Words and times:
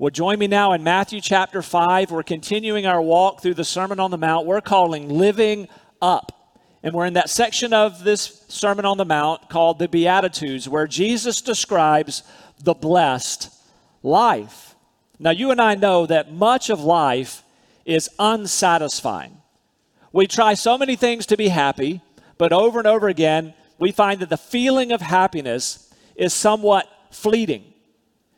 Well, 0.00 0.10
join 0.10 0.38
me 0.38 0.46
now 0.46 0.74
in 0.74 0.84
Matthew 0.84 1.20
chapter 1.20 1.60
5. 1.60 2.12
We're 2.12 2.22
continuing 2.22 2.86
our 2.86 3.02
walk 3.02 3.42
through 3.42 3.54
the 3.54 3.64
Sermon 3.64 3.98
on 3.98 4.12
the 4.12 4.16
Mount. 4.16 4.46
We're 4.46 4.60
calling 4.60 5.08
Living 5.08 5.66
Up. 6.00 6.54
And 6.84 6.94
we're 6.94 7.06
in 7.06 7.14
that 7.14 7.28
section 7.28 7.72
of 7.72 8.04
this 8.04 8.44
Sermon 8.46 8.84
on 8.84 8.96
the 8.96 9.04
Mount 9.04 9.50
called 9.50 9.80
the 9.80 9.88
Beatitudes, 9.88 10.68
where 10.68 10.86
Jesus 10.86 11.40
describes 11.40 12.22
the 12.62 12.74
blessed 12.74 13.52
life. 14.04 14.76
Now, 15.18 15.32
you 15.32 15.50
and 15.50 15.60
I 15.60 15.74
know 15.74 16.06
that 16.06 16.32
much 16.32 16.70
of 16.70 16.78
life 16.78 17.42
is 17.84 18.08
unsatisfying. 18.20 19.38
We 20.12 20.28
try 20.28 20.54
so 20.54 20.78
many 20.78 20.94
things 20.94 21.26
to 21.26 21.36
be 21.36 21.48
happy, 21.48 22.02
but 22.38 22.52
over 22.52 22.78
and 22.78 22.86
over 22.86 23.08
again, 23.08 23.52
we 23.80 23.90
find 23.90 24.20
that 24.20 24.30
the 24.30 24.36
feeling 24.36 24.92
of 24.92 25.00
happiness 25.00 25.92
is 26.14 26.32
somewhat 26.32 26.88
fleeting. 27.10 27.64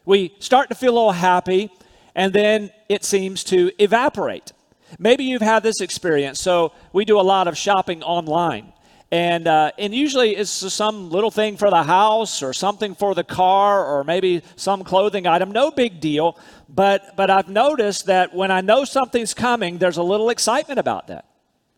We 0.04 0.34
start 0.38 0.68
to 0.70 0.74
feel 0.74 0.92
a 0.92 0.96
little 0.96 1.12
happy, 1.12 1.70
and 2.14 2.32
then 2.32 2.70
it 2.88 3.04
seems 3.04 3.45
to 3.45 3.70
evaporate. 3.78 4.52
Maybe 4.98 5.24
you've 5.24 5.42
had 5.42 5.62
this 5.62 5.80
experience. 5.80 6.41
So, 6.41 6.72
we 6.92 7.04
do 7.04 7.20
a 7.20 7.22
lot 7.22 7.46
of 7.48 7.56
shopping 7.56 8.02
online. 8.02 8.72
And, 9.12 9.48
uh, 9.48 9.72
and 9.77 9.92
usually 9.92 10.36
it's 10.36 10.50
some 10.50 11.10
little 11.10 11.32
thing 11.32 11.56
for 11.56 11.68
the 11.68 11.82
house 11.82 12.42
or 12.42 12.52
something 12.52 12.94
for 12.94 13.14
the 13.14 13.24
car 13.24 13.84
or 13.84 14.05
maybe 14.05 14.42
some 14.55 14.84
clothing 14.84 15.27
item. 15.27 15.50
No 15.50 15.72
big 15.72 16.00
deal. 16.00 16.38
But, 16.69 17.16
but 17.16 17.28
I've 17.28 17.48
noticed 17.48 18.06
that 18.06 18.32
when 18.32 18.52
I 18.52 18.60
know 18.60 18.84
something's 18.84 19.34
coming, 19.34 19.78
there's 19.78 19.96
a 19.96 20.02
little 20.02 20.30
excitement 20.30 20.78
about 20.78 21.08
that. 21.08 21.24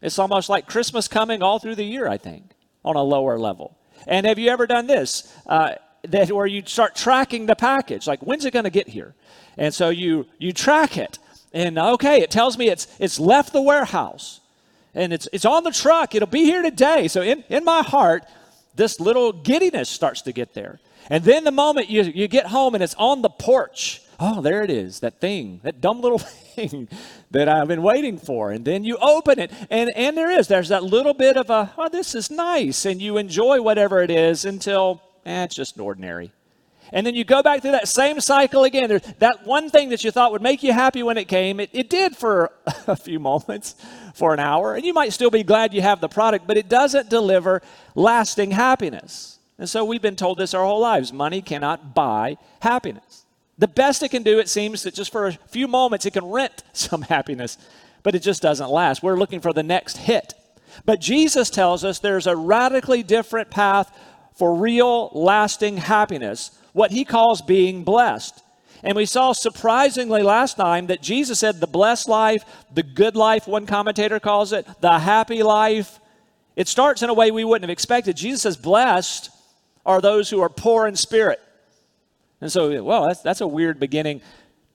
It's 0.02 0.18
almost 0.18 0.50
like 0.50 0.66
Christmas 0.66 1.08
coming 1.08 1.42
all 1.42 1.58
through 1.58 1.76
the 1.76 1.84
year, 1.84 2.06
I 2.06 2.18
think, 2.18 2.52
on 2.84 2.96
a 2.96 3.02
lower 3.02 3.38
level. 3.38 3.78
And 4.06 4.26
have 4.26 4.38
you 4.38 4.50
ever 4.50 4.66
done 4.66 4.86
this? 4.86 5.32
Uh, 5.46 5.76
that 6.04 6.30
where 6.32 6.46
you 6.46 6.62
start 6.66 6.94
tracking 6.94 7.46
the 7.46 7.54
package, 7.54 8.06
like 8.06 8.20
when's 8.20 8.44
it 8.44 8.52
going 8.52 8.64
to 8.64 8.70
get 8.70 8.88
here? 8.88 9.14
And 9.56 9.72
so 9.72 9.90
you 9.90 10.26
you 10.38 10.52
track 10.52 10.96
it, 10.96 11.18
and 11.52 11.78
okay, 11.78 12.20
it 12.20 12.30
tells 12.30 12.56
me 12.58 12.68
it's 12.68 12.88
it's 12.98 13.20
left 13.20 13.52
the 13.52 13.62
warehouse, 13.62 14.40
and 14.94 15.12
it's 15.12 15.28
it's 15.32 15.44
on 15.44 15.64
the 15.64 15.70
truck. 15.70 16.14
It'll 16.14 16.26
be 16.26 16.44
here 16.44 16.62
today. 16.62 17.08
So 17.08 17.22
in 17.22 17.44
in 17.48 17.64
my 17.64 17.82
heart, 17.82 18.24
this 18.74 19.00
little 19.00 19.32
giddiness 19.32 19.88
starts 19.88 20.22
to 20.22 20.32
get 20.32 20.54
there. 20.54 20.80
And 21.10 21.24
then 21.24 21.44
the 21.44 21.50
moment 21.50 21.90
you, 21.90 22.02
you 22.02 22.28
get 22.28 22.46
home 22.46 22.74
and 22.74 22.82
it's 22.82 22.94
on 22.94 23.22
the 23.22 23.28
porch, 23.28 24.02
oh, 24.20 24.40
there 24.40 24.62
it 24.62 24.70
is, 24.70 25.00
that 25.00 25.20
thing, 25.20 25.60
that 25.62 25.80
dumb 25.80 26.00
little 26.00 26.18
thing 26.54 26.88
that 27.30 27.48
I've 27.48 27.68
been 27.68 27.82
waiting 27.82 28.18
for. 28.18 28.52
And 28.52 28.64
then 28.64 28.84
you 28.84 28.96
open 28.98 29.38
it, 29.38 29.50
and, 29.70 29.90
and 29.96 30.16
there 30.16 30.30
is, 30.30 30.48
there's 30.48 30.68
that 30.68 30.84
little 30.84 31.14
bit 31.14 31.36
of 31.36 31.50
a, 31.50 31.72
oh, 31.76 31.88
this 31.88 32.14
is 32.14 32.30
nice. 32.30 32.84
And 32.84 33.02
you 33.02 33.16
enjoy 33.16 33.60
whatever 33.60 34.00
it 34.02 34.10
is 34.10 34.44
until 34.44 35.02
eh, 35.24 35.44
it's 35.44 35.54
just 35.54 35.78
ordinary. 35.78 36.32
And 36.92 37.06
then 37.06 37.14
you 37.14 37.24
go 37.24 37.42
back 37.42 37.62
through 37.62 37.72
that 37.72 37.88
same 37.88 38.20
cycle 38.20 38.64
again. 38.64 38.88
There's 38.88 39.02
that 39.18 39.46
one 39.46 39.70
thing 39.70 39.88
that 39.90 40.04
you 40.04 40.10
thought 40.10 40.32
would 40.32 40.42
make 40.42 40.62
you 40.62 40.72
happy 40.72 41.02
when 41.02 41.16
it 41.16 41.26
came, 41.26 41.60
it, 41.60 41.70
it 41.72 41.88
did 41.88 42.16
for 42.16 42.52
a 42.86 42.96
few 42.96 43.18
moments, 43.18 43.76
for 44.14 44.34
an 44.34 44.40
hour. 44.40 44.74
And 44.74 44.84
you 44.84 44.92
might 44.92 45.12
still 45.12 45.30
be 45.30 45.42
glad 45.42 45.72
you 45.72 45.80
have 45.82 46.00
the 46.00 46.08
product, 46.08 46.46
but 46.46 46.56
it 46.56 46.68
doesn't 46.68 47.08
deliver 47.08 47.62
lasting 47.94 48.50
happiness. 48.50 49.38
And 49.58 49.68
so 49.68 49.84
we've 49.84 50.02
been 50.02 50.16
told 50.16 50.38
this 50.38 50.54
our 50.54 50.64
whole 50.64 50.80
lives 50.80 51.12
money 51.12 51.40
cannot 51.40 51.94
buy 51.94 52.36
happiness. 52.60 53.24
The 53.58 53.68
best 53.68 54.02
it 54.02 54.10
can 54.10 54.22
do, 54.22 54.38
it 54.38 54.48
seems 54.48 54.82
that 54.82 54.94
just 54.94 55.12
for 55.12 55.28
a 55.28 55.32
few 55.32 55.68
moments, 55.68 56.04
it 56.04 56.12
can 56.12 56.24
rent 56.24 56.62
some 56.72 57.02
happiness, 57.02 57.58
but 58.02 58.14
it 58.14 58.22
just 58.22 58.42
doesn't 58.42 58.70
last. 58.70 59.02
We're 59.02 59.18
looking 59.18 59.40
for 59.40 59.52
the 59.52 59.62
next 59.62 59.98
hit. 59.98 60.34
But 60.84 61.00
Jesus 61.00 61.50
tells 61.50 61.84
us 61.84 61.98
there's 61.98 62.26
a 62.26 62.36
radically 62.36 63.02
different 63.02 63.50
path 63.50 63.96
for 64.34 64.54
real, 64.54 65.10
lasting 65.12 65.76
happiness, 65.78 66.50
what 66.72 66.90
he 66.90 67.04
calls 67.04 67.42
being 67.42 67.84
blessed. 67.84 68.42
And 68.82 68.96
we 68.96 69.06
saw 69.06 69.32
surprisingly 69.32 70.22
last 70.22 70.56
time 70.56 70.88
that 70.88 71.02
Jesus 71.02 71.38
said 71.38 71.60
the 71.60 71.66
blessed 71.66 72.08
life, 72.08 72.44
the 72.72 72.82
good 72.82 73.14
life, 73.14 73.46
one 73.46 73.66
commentator 73.66 74.18
calls 74.18 74.52
it, 74.52 74.66
the 74.80 74.98
happy 74.98 75.42
life. 75.42 76.00
It 76.56 76.66
starts 76.66 77.02
in 77.02 77.08
a 77.08 77.14
way 77.14 77.30
we 77.30 77.44
wouldn't 77.44 77.62
have 77.62 77.70
expected. 77.70 78.16
Jesus 78.16 78.42
says, 78.42 78.56
Blessed 78.56 79.30
are 79.86 80.00
those 80.00 80.30
who 80.30 80.40
are 80.40 80.48
poor 80.48 80.86
in 80.86 80.96
spirit. 80.96 81.40
And 82.40 82.50
so, 82.50 82.82
well, 82.82 83.06
that's, 83.06 83.22
that's 83.22 83.40
a 83.40 83.46
weird 83.46 83.78
beginning 83.78 84.20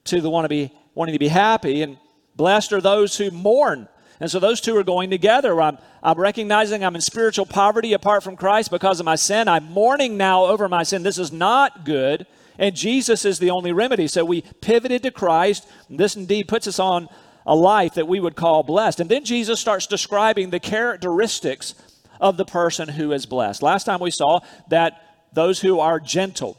to 0.05 0.21
the 0.21 0.29
want 0.29 0.45
to 0.45 0.49
be 0.49 0.71
wanting 0.95 1.13
to 1.13 1.19
be 1.19 1.27
happy. 1.27 1.81
And 1.81 1.97
blessed 2.35 2.71
are 2.71 2.81
those 2.81 3.17
who 3.17 3.29
mourn. 3.29 3.89
And 4.19 4.31
so 4.31 4.39
those 4.39 4.61
two 4.61 4.75
are 4.77 4.83
going 4.83 5.09
together. 5.09 5.61
I'm, 5.61 5.77
I'm 6.01 6.19
recognizing 6.19 6.83
I'm 6.83 6.95
in 6.95 7.01
spiritual 7.01 7.45
poverty 7.45 7.93
apart 7.93 8.23
from 8.23 8.35
Christ 8.35 8.71
because 8.71 8.99
of 8.99 9.05
my 9.05 9.15
sin. 9.15 9.47
I'm 9.47 9.65
mourning 9.65 10.17
now 10.17 10.45
over 10.45 10.67
my 10.67 10.83
sin. 10.83 11.03
This 11.03 11.19
is 11.19 11.31
not 11.31 11.85
good. 11.85 12.25
And 12.57 12.75
Jesus 12.75 13.25
is 13.25 13.37
the 13.37 13.51
only 13.51 13.71
remedy. 13.71 14.07
So 14.07 14.25
we 14.25 14.41
pivoted 14.41 15.03
to 15.03 15.11
Christ. 15.11 15.67
This 15.89 16.15
indeed 16.15 16.47
puts 16.47 16.67
us 16.67 16.79
on 16.79 17.07
a 17.45 17.55
life 17.55 17.93
that 17.93 18.07
we 18.07 18.19
would 18.19 18.35
call 18.35 18.63
blessed. 18.63 18.99
And 18.99 19.09
then 19.09 19.23
Jesus 19.23 19.59
starts 19.59 19.85
describing 19.85 20.49
the 20.49 20.59
characteristics 20.59 21.75
of 22.19 22.37
the 22.37 22.45
person 22.45 22.89
who 22.89 23.11
is 23.11 23.25
blessed. 23.27 23.61
Last 23.61 23.83
time 23.83 23.99
we 23.99 24.11
saw 24.11 24.39
that 24.69 25.01
those 25.33 25.61
who 25.61 25.79
are 25.79 25.99
gentle, 25.99 26.57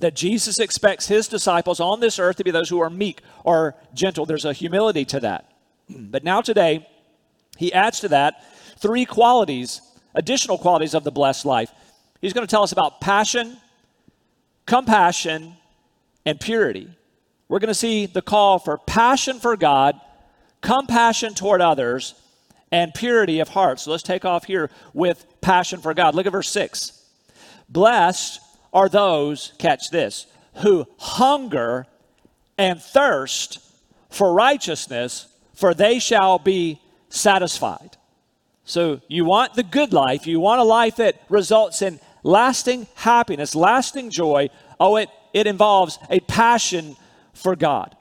that 0.00 0.16
Jesus 0.16 0.58
expects 0.58 1.08
his 1.08 1.28
disciples 1.28 1.80
on 1.80 2.00
this 2.00 2.18
earth 2.18 2.36
to 2.36 2.44
be 2.44 2.50
those 2.50 2.70
who 2.70 2.80
are 2.80 2.88
meek 2.88 3.20
or 3.44 3.76
gentle. 3.92 4.24
There's 4.24 4.46
a 4.46 4.54
humility 4.54 5.04
to 5.06 5.20
that. 5.20 5.49
But 5.90 6.24
now, 6.24 6.40
today, 6.40 6.86
he 7.56 7.72
adds 7.72 8.00
to 8.00 8.08
that 8.08 8.44
three 8.78 9.04
qualities, 9.04 9.80
additional 10.14 10.58
qualities 10.58 10.94
of 10.94 11.04
the 11.04 11.10
blessed 11.10 11.44
life. 11.44 11.70
He's 12.20 12.32
going 12.32 12.46
to 12.46 12.50
tell 12.50 12.62
us 12.62 12.72
about 12.72 13.00
passion, 13.00 13.56
compassion, 14.66 15.54
and 16.24 16.38
purity. 16.40 16.88
We're 17.48 17.58
going 17.58 17.68
to 17.68 17.74
see 17.74 18.06
the 18.06 18.22
call 18.22 18.58
for 18.58 18.78
passion 18.78 19.38
for 19.38 19.56
God, 19.56 20.00
compassion 20.60 21.34
toward 21.34 21.60
others, 21.60 22.14
and 22.70 22.94
purity 22.94 23.40
of 23.40 23.48
heart. 23.48 23.80
So 23.80 23.90
let's 23.90 24.02
take 24.02 24.24
off 24.24 24.44
here 24.44 24.70
with 24.94 25.24
passion 25.40 25.80
for 25.80 25.92
God. 25.94 26.14
Look 26.14 26.26
at 26.26 26.32
verse 26.32 26.50
6. 26.50 26.92
Blessed 27.68 28.40
are 28.72 28.88
those, 28.88 29.52
catch 29.58 29.90
this, 29.90 30.26
who 30.56 30.86
hunger 30.98 31.86
and 32.58 32.80
thirst 32.80 33.58
for 34.10 34.32
righteousness, 34.32 35.26
for 35.60 35.74
they 35.74 35.98
shall 35.98 36.38
be 36.38 36.80
satisfied. 37.10 37.98
So 38.64 39.00
you 39.08 39.24
want 39.24 39.54
the 39.54 39.62
good 39.62 39.92
life, 39.92 40.26
you 40.26 40.40
want 40.40 40.60
a 40.60 40.64
life 40.64 40.96
that 40.96 41.20
results 41.28 41.82
in 41.82 42.00
lasting 42.22 42.86
happiness, 42.94 43.54
lasting 43.54 44.10
joy. 44.10 44.48
Oh, 44.78 44.96
it, 44.96 45.10
it 45.34 45.46
involves 45.46 45.98
a 46.08 46.20
passion 46.20 46.96
for 47.34 47.56
God. 47.56 47.94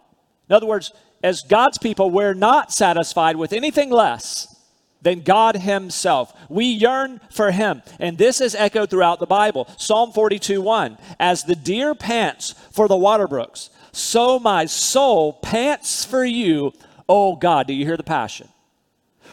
In 0.50 0.56
other 0.56 0.68
words, 0.68 0.92
as 1.22 1.42
God's 1.42 1.78
people, 1.78 2.10
we're 2.10 2.34
not 2.34 2.72
satisfied 2.72 3.36
with 3.36 3.52
anything 3.52 3.90
less 3.90 4.56
than 5.02 5.22
God 5.22 5.58
Himself. 5.58 6.34
We 6.50 6.66
yearn 6.66 7.20
for 7.30 7.52
Him. 7.52 7.82
And 8.00 8.18
this 8.18 8.40
is 8.40 8.56
echoed 8.56 8.90
throughout 8.90 9.20
the 9.20 9.26
Bible. 9.26 9.68
Psalm 9.78 10.12
42 10.12 10.62
1 10.62 10.98
As 11.20 11.44
the 11.44 11.56
deer 11.56 11.94
pants 11.94 12.56
for 12.72 12.88
the 12.88 12.98
water 12.98 13.28
brooks, 13.28 13.70
so 13.92 14.40
my 14.40 14.66
soul 14.66 15.34
pants 15.34 16.06
for 16.06 16.24
you, 16.24 16.74
Oh 17.10 17.36
God, 17.36 17.66
do 17.66 17.74
you 17.74 17.86
hear 17.86 17.98
the 17.98 18.04
passion? 18.04 18.48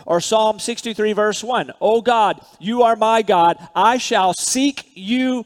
Or 0.06 0.20
Psalm 0.20 0.58
63, 0.58 1.12
verse 1.12 1.44
1 1.44 1.72
Oh 1.80 2.00
God, 2.00 2.40
you 2.58 2.82
are 2.82 2.96
my 2.96 3.20
God. 3.20 3.56
I 3.74 3.98
shall 3.98 4.32
seek 4.32 4.90
you 4.94 5.44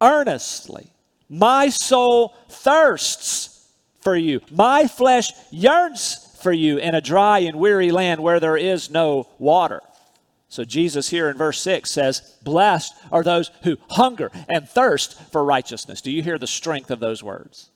earnestly. 0.00 0.90
My 1.28 1.68
soul 1.68 2.34
thirsts 2.48 3.68
for 4.00 4.16
you. 4.16 4.40
My 4.50 4.86
flesh 4.86 5.30
yearns 5.50 6.36
for 6.42 6.52
you 6.52 6.78
in 6.78 6.94
a 6.94 7.00
dry 7.00 7.40
and 7.40 7.58
weary 7.58 7.92
land 7.92 8.22
where 8.22 8.40
there 8.40 8.56
is 8.56 8.90
no 8.90 9.28
water. 9.38 9.80
So 10.48 10.64
Jesus 10.64 11.08
here 11.08 11.30
in 11.30 11.36
verse 11.38 11.60
6 11.60 11.90
says, 11.90 12.36
Blessed 12.42 12.92
are 13.10 13.22
those 13.22 13.50
who 13.62 13.78
hunger 13.90 14.30
and 14.48 14.68
thirst 14.68 15.18
for 15.30 15.44
righteousness. 15.44 16.02
Do 16.02 16.10
you 16.10 16.22
hear 16.22 16.36
the 16.36 16.46
strength 16.46 16.90
of 16.90 17.00
those 17.00 17.22
words? 17.22 17.70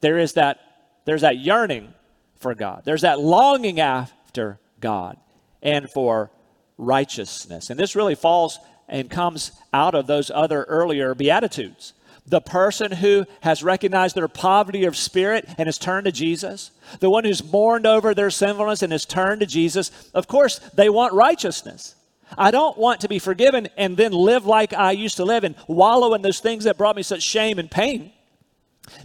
There 0.00 0.18
is 0.18 0.34
that, 0.34 0.58
there's 1.06 1.22
that 1.22 1.38
yearning 1.38 1.94
for 2.38 2.54
God. 2.54 2.82
There's 2.84 3.02
that 3.02 3.20
longing 3.20 3.80
after 3.80 4.58
God 4.80 5.16
and 5.62 5.90
for 5.90 6.30
righteousness. 6.76 7.70
And 7.70 7.78
this 7.78 7.96
really 7.96 8.14
falls 8.14 8.58
and 8.88 9.10
comes 9.10 9.52
out 9.72 9.94
of 9.94 10.06
those 10.06 10.30
other 10.30 10.64
earlier 10.64 11.14
Beatitudes. 11.14 11.92
The 12.26 12.40
person 12.40 12.92
who 12.92 13.24
has 13.40 13.62
recognized 13.62 14.14
their 14.14 14.28
poverty 14.28 14.84
of 14.84 14.96
spirit 14.96 15.46
and 15.56 15.66
has 15.66 15.78
turned 15.78 16.04
to 16.04 16.12
Jesus, 16.12 16.70
the 17.00 17.10
one 17.10 17.24
who's 17.24 17.42
mourned 17.42 17.86
over 17.86 18.14
their 18.14 18.30
sinfulness 18.30 18.82
and 18.82 18.92
has 18.92 19.06
turned 19.06 19.40
to 19.40 19.46
Jesus, 19.46 20.10
of 20.14 20.28
course, 20.28 20.58
they 20.74 20.90
want 20.90 21.14
righteousness. 21.14 21.94
I 22.36 22.50
don't 22.50 22.76
want 22.76 23.00
to 23.00 23.08
be 23.08 23.18
forgiven 23.18 23.68
and 23.78 23.96
then 23.96 24.12
live 24.12 24.44
like 24.44 24.74
I 24.74 24.92
used 24.92 25.16
to 25.16 25.24
live 25.24 25.44
and 25.44 25.54
wallow 25.66 26.12
in 26.12 26.20
those 26.20 26.40
things 26.40 26.64
that 26.64 26.76
brought 26.76 26.96
me 26.96 27.02
such 27.02 27.22
shame 27.22 27.58
and 27.58 27.70
pain. 27.70 28.12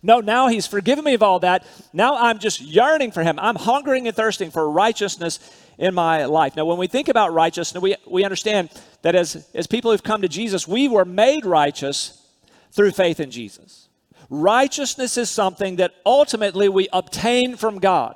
No, 0.02 0.20
now 0.20 0.48
he's 0.48 0.68
forgiven 0.68 1.04
me 1.04 1.14
of 1.14 1.24
all 1.24 1.40
that. 1.40 1.66
Now 1.94 2.18
I'm 2.18 2.40
just 2.40 2.62
yearning 2.62 3.12
for 3.12 3.24
him. 3.24 3.40
I'm 3.40 3.56
hungering 3.56 4.08
and 4.08 4.16
thirsting 4.16 4.52
for 4.52 4.70
righteousness 4.70 5.40
in 5.78 5.94
my 5.94 6.26
life. 6.26 6.56
Now, 6.56 6.66
when 6.66 6.78
we 6.78 6.88
think 6.88 7.08
about 7.08 7.34
righteousness, 7.34 7.82
we, 7.82 7.96
we 8.08 8.24
understand 8.24 8.70
that 9.02 9.16
as, 9.16 9.48
as 9.54 9.68
people 9.68 9.92
who've 9.92 10.04
come 10.04 10.22
to 10.22 10.30
Jesus, 10.30 10.68
we 10.68 10.88
were 10.88 11.06
made 11.06 11.46
righteous 11.46 12.22
through 12.72 12.92
faith 12.92 13.20
in 13.20 13.32
Jesus. 13.32 13.88
Righteousness 14.30 15.18
is 15.18 15.30
something 15.30 15.78
that 15.78 15.94
ultimately 16.06 16.70
we 16.70 16.88
obtain 16.94 17.56
from 17.56 17.80
God. 17.80 18.16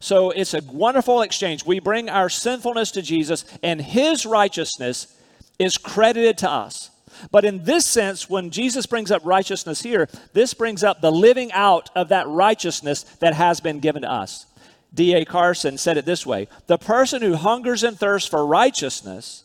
So 0.00 0.30
it's 0.30 0.52
a 0.52 0.60
wonderful 0.70 1.22
exchange. 1.22 1.64
We 1.64 1.80
bring 1.80 2.10
our 2.10 2.28
sinfulness 2.28 2.90
to 2.92 3.02
Jesus, 3.02 3.44
and 3.62 3.80
his 3.80 4.26
righteousness 4.26 5.18
is 5.58 5.78
credited 5.78 6.36
to 6.38 6.50
us. 6.50 6.90
But 7.30 7.44
in 7.44 7.64
this 7.64 7.86
sense, 7.86 8.28
when 8.28 8.50
Jesus 8.50 8.86
brings 8.86 9.10
up 9.10 9.22
righteousness 9.24 9.82
here, 9.82 10.08
this 10.32 10.54
brings 10.54 10.82
up 10.82 11.00
the 11.00 11.12
living 11.12 11.52
out 11.52 11.90
of 11.94 12.08
that 12.08 12.28
righteousness 12.28 13.02
that 13.20 13.34
has 13.34 13.60
been 13.60 13.80
given 13.80 14.02
to 14.02 14.10
us. 14.10 14.46
D.A. 14.92 15.24
Carson 15.24 15.76
said 15.76 15.96
it 15.96 16.04
this 16.04 16.24
way 16.24 16.48
The 16.66 16.78
person 16.78 17.22
who 17.22 17.34
hungers 17.34 17.82
and 17.82 17.98
thirsts 17.98 18.28
for 18.28 18.46
righteousness 18.46 19.44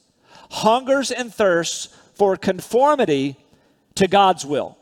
hungers 0.50 1.12
and 1.12 1.33
thirsts 1.33 1.95
for 2.16 2.36
conformity 2.36 3.38
to 3.95 4.07
God's 4.07 4.45
will. 4.45 4.77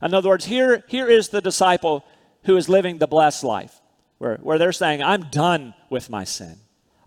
In 0.00 0.14
other 0.14 0.30
words, 0.30 0.44
here, 0.44 0.84
here 0.88 1.08
is 1.08 1.28
the 1.28 1.40
disciple 1.40 2.04
who 2.44 2.56
is 2.56 2.68
living 2.68 2.98
the 2.98 3.06
blessed 3.06 3.44
life, 3.44 3.80
where, 4.18 4.36
where 4.38 4.58
they're 4.58 4.72
saying, 4.72 5.02
I'm 5.02 5.24
done 5.24 5.74
with 5.90 6.10
my 6.10 6.24
sin. 6.24 6.56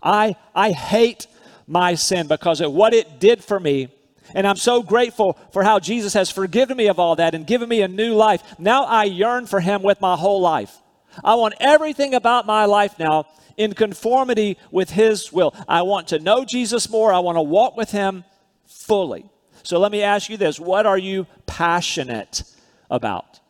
I, 0.02 0.36
I 0.54 0.72
hate 0.72 1.26
my 1.66 1.94
sin 1.94 2.26
because 2.26 2.60
of 2.60 2.72
what 2.72 2.94
it 2.94 3.18
did 3.18 3.42
for 3.42 3.58
me. 3.58 3.88
And 4.34 4.46
I'm 4.46 4.56
so 4.56 4.82
grateful 4.82 5.38
for 5.52 5.62
how 5.62 5.78
Jesus 5.78 6.14
has 6.14 6.30
forgiven 6.30 6.76
me 6.76 6.88
of 6.88 6.98
all 6.98 7.16
that 7.16 7.34
and 7.34 7.46
given 7.46 7.68
me 7.68 7.82
a 7.82 7.88
new 7.88 8.14
life. 8.14 8.42
Now 8.58 8.84
I 8.84 9.04
yearn 9.04 9.46
for 9.46 9.60
him 9.60 9.82
with 9.82 10.00
my 10.00 10.16
whole 10.16 10.40
life. 10.40 10.76
I 11.24 11.34
want 11.36 11.54
everything 11.60 12.14
about 12.14 12.46
my 12.46 12.64
life 12.64 12.98
now 12.98 13.26
in 13.56 13.72
conformity 13.72 14.58
with 14.70 14.90
his 14.90 15.32
will. 15.32 15.54
I 15.68 15.82
want 15.82 16.08
to 16.08 16.18
know 16.18 16.44
Jesus 16.44 16.90
more. 16.90 17.12
I 17.12 17.20
want 17.20 17.36
to 17.36 17.42
walk 17.42 17.76
with 17.76 17.90
him 17.90 18.24
fully. 18.66 19.26
So 19.62 19.78
let 19.78 19.92
me 19.92 20.02
ask 20.02 20.28
you 20.28 20.36
this 20.36 20.60
what 20.60 20.86
are 20.86 20.98
you 20.98 21.26
passionate 21.46 22.42
about? 22.90 23.40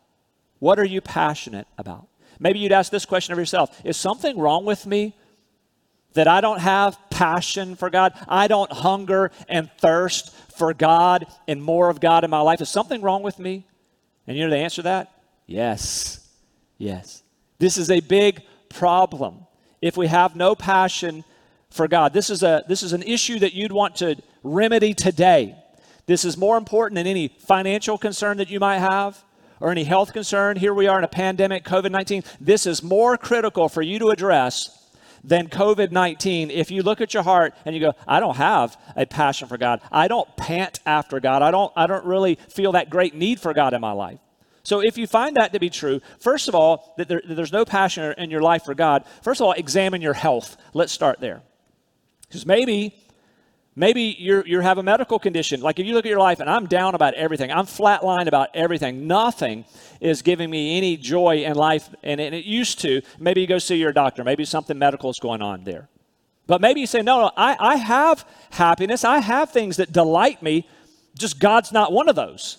What 0.58 0.78
are 0.78 0.84
you 0.84 1.00
passionate 1.00 1.66
about? 1.76 2.08
Maybe 2.38 2.58
you'd 2.58 2.72
ask 2.72 2.90
this 2.90 3.06
question 3.06 3.32
of 3.32 3.38
yourself 3.38 3.80
Is 3.84 3.96
something 3.96 4.38
wrong 4.38 4.64
with 4.64 4.86
me 4.86 5.14
that 6.16 6.28
I 6.28 6.40
don't 6.40 6.60
have 6.60 6.98
passion 7.08 7.76
for 7.76 7.88
God? 7.88 8.12
I 8.28 8.48
don't 8.48 8.70
hunger 8.70 9.30
and 9.48 9.70
thirst 9.78 10.34
for 10.56 10.74
God 10.74 11.26
and 11.46 11.62
more 11.62 11.88
of 11.88 12.00
God 12.00 12.24
in 12.24 12.30
my 12.30 12.40
life? 12.40 12.60
Is 12.60 12.68
something 12.68 13.00
wrong 13.00 13.22
with 13.22 13.38
me? 13.38 13.64
And 14.26 14.36
you 14.36 14.44
know 14.44 14.50
the 14.50 14.58
answer 14.58 14.76
to 14.76 14.82
that? 14.82 15.12
Yes. 15.46 16.28
Yes. 16.78 17.22
This 17.58 17.78
is 17.78 17.90
a 17.90 18.00
big 18.00 18.42
problem. 18.68 19.46
If 19.80 19.96
we 19.96 20.08
have 20.08 20.36
no 20.36 20.54
passion 20.54 21.24
for 21.70 21.88
God, 21.88 22.12
this 22.12 22.30
is, 22.30 22.42
a, 22.42 22.64
this 22.68 22.82
is 22.82 22.92
an 22.92 23.02
issue 23.02 23.38
that 23.38 23.54
you'd 23.54 23.72
want 23.72 23.96
to 23.96 24.16
remedy 24.42 24.94
today. 24.94 25.56
This 26.06 26.24
is 26.24 26.36
more 26.36 26.56
important 26.56 26.96
than 26.96 27.06
any 27.06 27.28
financial 27.28 27.98
concern 27.98 28.38
that 28.38 28.50
you 28.50 28.60
might 28.60 28.78
have 28.78 29.22
or 29.60 29.70
any 29.70 29.84
health 29.84 30.12
concern. 30.12 30.56
Here 30.56 30.74
we 30.74 30.86
are 30.86 30.98
in 30.98 31.04
a 31.04 31.08
pandemic, 31.08 31.64
COVID 31.64 31.90
19. 31.90 32.22
This 32.40 32.66
is 32.66 32.82
more 32.82 33.16
critical 33.16 33.68
for 33.68 33.82
you 33.82 33.98
to 33.98 34.08
address 34.08 34.85
than 35.26 35.48
COVID 35.48 35.90
19 35.90 36.50
if 36.50 36.70
you 36.70 36.82
look 36.82 37.00
at 37.00 37.12
your 37.12 37.22
heart 37.22 37.54
and 37.64 37.74
you 37.74 37.80
go, 37.80 37.92
I 38.06 38.20
don't 38.20 38.36
have 38.36 38.80
a 38.94 39.04
passion 39.04 39.48
for 39.48 39.58
God. 39.58 39.80
I 39.92 40.08
don't 40.08 40.34
pant 40.36 40.80
after 40.86 41.20
God. 41.20 41.42
I 41.42 41.50
don't, 41.50 41.72
I 41.76 41.86
don't 41.86 42.04
really 42.06 42.36
feel 42.48 42.72
that 42.72 42.88
great 42.88 43.14
need 43.14 43.40
for 43.40 43.52
God 43.52 43.74
in 43.74 43.80
my 43.80 43.92
life. 43.92 44.20
So 44.62 44.80
if 44.80 44.98
you 44.98 45.06
find 45.06 45.36
that 45.36 45.52
to 45.52 45.60
be 45.60 45.70
true, 45.70 46.00
first 46.18 46.48
of 46.48 46.54
all, 46.54 46.94
that, 46.96 47.08
there, 47.08 47.22
that 47.24 47.34
there's 47.34 47.52
no 47.52 47.64
passion 47.64 48.14
in 48.18 48.30
your 48.30 48.40
life 48.40 48.64
for 48.64 48.74
God, 48.74 49.04
first 49.22 49.40
of 49.40 49.46
all, 49.46 49.52
examine 49.52 50.02
your 50.02 50.14
health. 50.14 50.56
Let's 50.74 50.92
start 50.92 51.20
there. 51.20 51.42
Because 52.26 52.46
maybe 52.46 52.96
Maybe 53.78 54.16
you 54.18 54.42
you 54.46 54.60
have 54.60 54.78
a 54.78 54.82
medical 54.82 55.18
condition. 55.18 55.60
Like 55.60 55.78
if 55.78 55.86
you 55.86 55.92
look 55.92 56.06
at 56.06 56.08
your 56.08 56.18
life 56.18 56.40
and 56.40 56.48
I'm 56.48 56.66
down 56.66 56.94
about 56.94 57.12
everything, 57.12 57.52
I'm 57.52 57.66
flatlined 57.66 58.26
about 58.26 58.48
everything. 58.54 59.06
Nothing 59.06 59.66
is 60.00 60.22
giving 60.22 60.48
me 60.48 60.78
any 60.78 60.96
joy 60.96 61.44
in 61.44 61.54
life, 61.54 61.90
and 62.02 62.18
it, 62.18 62.32
it 62.32 62.46
used 62.46 62.80
to. 62.80 63.02
Maybe 63.18 63.42
you 63.42 63.46
go 63.46 63.58
see 63.58 63.76
your 63.76 63.92
doctor. 63.92 64.24
Maybe 64.24 64.46
something 64.46 64.78
medical 64.78 65.10
is 65.10 65.18
going 65.18 65.42
on 65.42 65.64
there. 65.64 65.90
But 66.46 66.60
maybe 66.60 66.80
you 66.80 66.86
say, 66.86 67.02
no, 67.02 67.22
no, 67.22 67.30
I, 67.36 67.56
I 67.58 67.76
have 67.76 68.24
happiness. 68.50 69.04
I 69.04 69.18
have 69.18 69.50
things 69.50 69.76
that 69.76 69.92
delight 69.92 70.42
me. 70.42 70.66
Just 71.18 71.38
God's 71.38 71.72
not 71.72 71.92
one 71.92 72.08
of 72.08 72.14
those. 72.16 72.58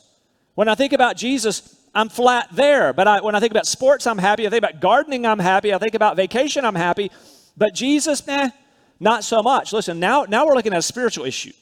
When 0.56 0.68
I 0.68 0.76
think 0.76 0.94
about 0.94 1.16
Jesus, 1.16 1.80
I'm 1.96 2.10
flat 2.10 2.50
there. 2.52 2.94
But 2.94 3.08
I, 3.08 3.22
when 3.22 3.34
I 3.34 3.40
think 3.40 3.52
about 3.52 3.66
sports, 3.66 4.06
I'm 4.06 4.18
happy. 4.18 4.46
I 4.46 4.50
think 4.50 4.64
about 4.64 4.82
gardening, 4.82 5.26
I'm 5.26 5.40
happy. 5.40 5.74
I 5.74 5.78
think 5.78 5.96
about 5.96 6.16
vacation, 6.18 6.66
I'm 6.66 6.76
happy. 6.76 7.12
But 7.56 7.74
Jesus, 7.74 8.28
nah, 8.28 8.50
not 9.00 9.24
so 9.24 9.42
much. 9.44 9.74
Listen, 9.74 10.00
now, 10.00 10.24
now 10.24 10.46
we're 10.46 10.56
looking 10.56 10.74
at 10.74 10.80
a 10.80 10.84
spiritual 10.84 11.26
issue. 11.26 11.54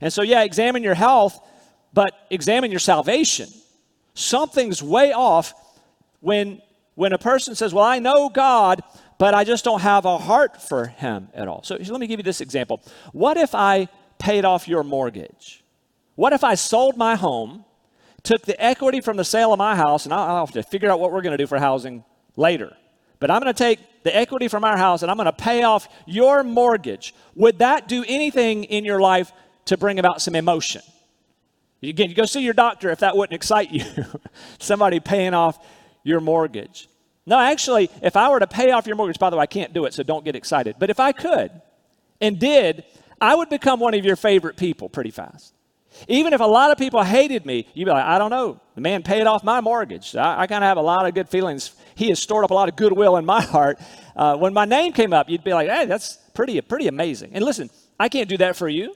And 0.00 0.12
so, 0.12 0.22
yeah, 0.22 0.42
examine 0.42 0.82
your 0.82 0.94
health, 0.94 1.38
but 1.92 2.12
examine 2.30 2.70
your 2.70 2.80
salvation. 2.80 3.48
Something's 4.14 4.82
way 4.82 5.12
off 5.12 5.54
when, 6.20 6.60
when 6.94 7.12
a 7.12 7.18
person 7.18 7.54
says, 7.54 7.72
Well, 7.72 7.84
I 7.84 7.98
know 7.98 8.28
God, 8.28 8.82
but 9.18 9.34
I 9.34 9.44
just 9.44 9.64
don't 9.64 9.80
have 9.80 10.04
a 10.04 10.18
heart 10.18 10.62
for 10.62 10.86
Him 10.86 11.28
at 11.34 11.48
all. 11.48 11.62
So 11.62 11.76
let 11.76 12.00
me 12.00 12.06
give 12.06 12.20
you 12.20 12.24
this 12.24 12.40
example. 12.40 12.80
What 13.12 13.36
if 13.36 13.54
I 13.54 13.88
paid 14.18 14.44
off 14.44 14.68
your 14.68 14.84
mortgage? 14.84 15.64
What 16.14 16.32
if 16.32 16.42
I 16.42 16.54
sold 16.54 16.96
my 16.96 17.14
home, 17.14 17.64
took 18.24 18.42
the 18.42 18.60
equity 18.62 19.00
from 19.00 19.16
the 19.16 19.24
sale 19.24 19.52
of 19.52 19.58
my 19.58 19.76
house, 19.76 20.04
and 20.04 20.12
I'll, 20.12 20.44
have 20.44 20.52
to 20.52 20.62
figure 20.62 20.90
out 20.90 20.98
what 20.98 21.12
we're 21.12 21.22
going 21.22 21.36
to 21.36 21.42
do 21.42 21.46
for 21.46 21.58
housing 21.58 22.04
later? 22.36 22.76
But 23.20 23.30
I'm 23.30 23.42
going 23.42 23.52
to 23.52 23.58
take 23.58 23.80
the 24.04 24.14
equity 24.14 24.48
from 24.48 24.64
our 24.64 24.76
house 24.76 25.02
and 25.02 25.10
I'm 25.10 25.16
going 25.16 25.26
to 25.26 25.32
pay 25.32 25.62
off 25.62 25.88
your 26.06 26.44
mortgage. 26.44 27.14
Would 27.34 27.58
that 27.58 27.88
do 27.88 28.04
anything 28.06 28.64
in 28.64 28.84
your 28.84 29.00
life 29.00 29.32
to 29.66 29.76
bring 29.76 29.98
about 29.98 30.22
some 30.22 30.34
emotion? 30.34 30.82
Again, 31.82 32.08
you 32.08 32.14
go 32.14 32.24
see 32.24 32.42
your 32.42 32.54
doctor 32.54 32.90
if 32.90 33.00
that 33.00 33.16
wouldn't 33.16 33.34
excite 33.34 33.70
you. 33.70 33.84
Somebody 34.58 35.00
paying 35.00 35.34
off 35.34 35.64
your 36.02 36.20
mortgage. 36.20 36.88
No, 37.26 37.38
actually, 37.38 37.90
if 38.02 38.16
I 38.16 38.30
were 38.30 38.40
to 38.40 38.46
pay 38.46 38.70
off 38.70 38.86
your 38.86 38.96
mortgage, 38.96 39.18
by 39.18 39.30
the 39.30 39.36
way, 39.36 39.42
I 39.42 39.46
can't 39.46 39.72
do 39.72 39.84
it, 39.84 39.94
so 39.94 40.02
don't 40.02 40.24
get 40.24 40.34
excited. 40.34 40.76
But 40.78 40.90
if 40.90 40.98
I 40.98 41.12
could 41.12 41.50
and 42.20 42.38
did, 42.38 42.84
I 43.20 43.34
would 43.34 43.48
become 43.48 43.80
one 43.80 43.94
of 43.94 44.04
your 44.04 44.16
favorite 44.16 44.56
people 44.56 44.88
pretty 44.88 45.10
fast. 45.10 45.52
Even 46.06 46.32
if 46.32 46.40
a 46.40 46.44
lot 46.44 46.70
of 46.70 46.78
people 46.78 47.02
hated 47.02 47.44
me, 47.44 47.66
you'd 47.74 47.86
be 47.86 47.90
like, 47.90 48.04
I 48.04 48.18
don't 48.18 48.30
know. 48.30 48.60
The 48.74 48.80
man 48.80 49.02
paid 49.02 49.26
off 49.26 49.42
my 49.42 49.60
mortgage. 49.60 50.14
I, 50.14 50.42
I 50.42 50.46
kind 50.46 50.62
of 50.62 50.68
have 50.68 50.76
a 50.76 50.82
lot 50.82 51.06
of 51.06 51.14
good 51.14 51.28
feelings. 51.28 51.74
He 51.94 52.08
has 52.10 52.20
stored 52.20 52.44
up 52.44 52.50
a 52.50 52.54
lot 52.54 52.68
of 52.68 52.76
goodwill 52.76 53.16
in 53.16 53.24
my 53.24 53.42
heart. 53.42 53.80
Uh, 54.14 54.36
when 54.36 54.52
my 54.52 54.64
name 54.64 54.92
came 54.92 55.12
up, 55.12 55.28
you'd 55.28 55.44
be 55.44 55.52
like, 55.52 55.68
hey, 55.68 55.86
that's 55.86 56.16
pretty, 56.34 56.60
pretty 56.60 56.86
amazing. 56.86 57.30
And 57.34 57.44
listen, 57.44 57.70
I 57.98 58.08
can't 58.08 58.28
do 58.28 58.36
that 58.38 58.56
for 58.56 58.68
you. 58.68 58.94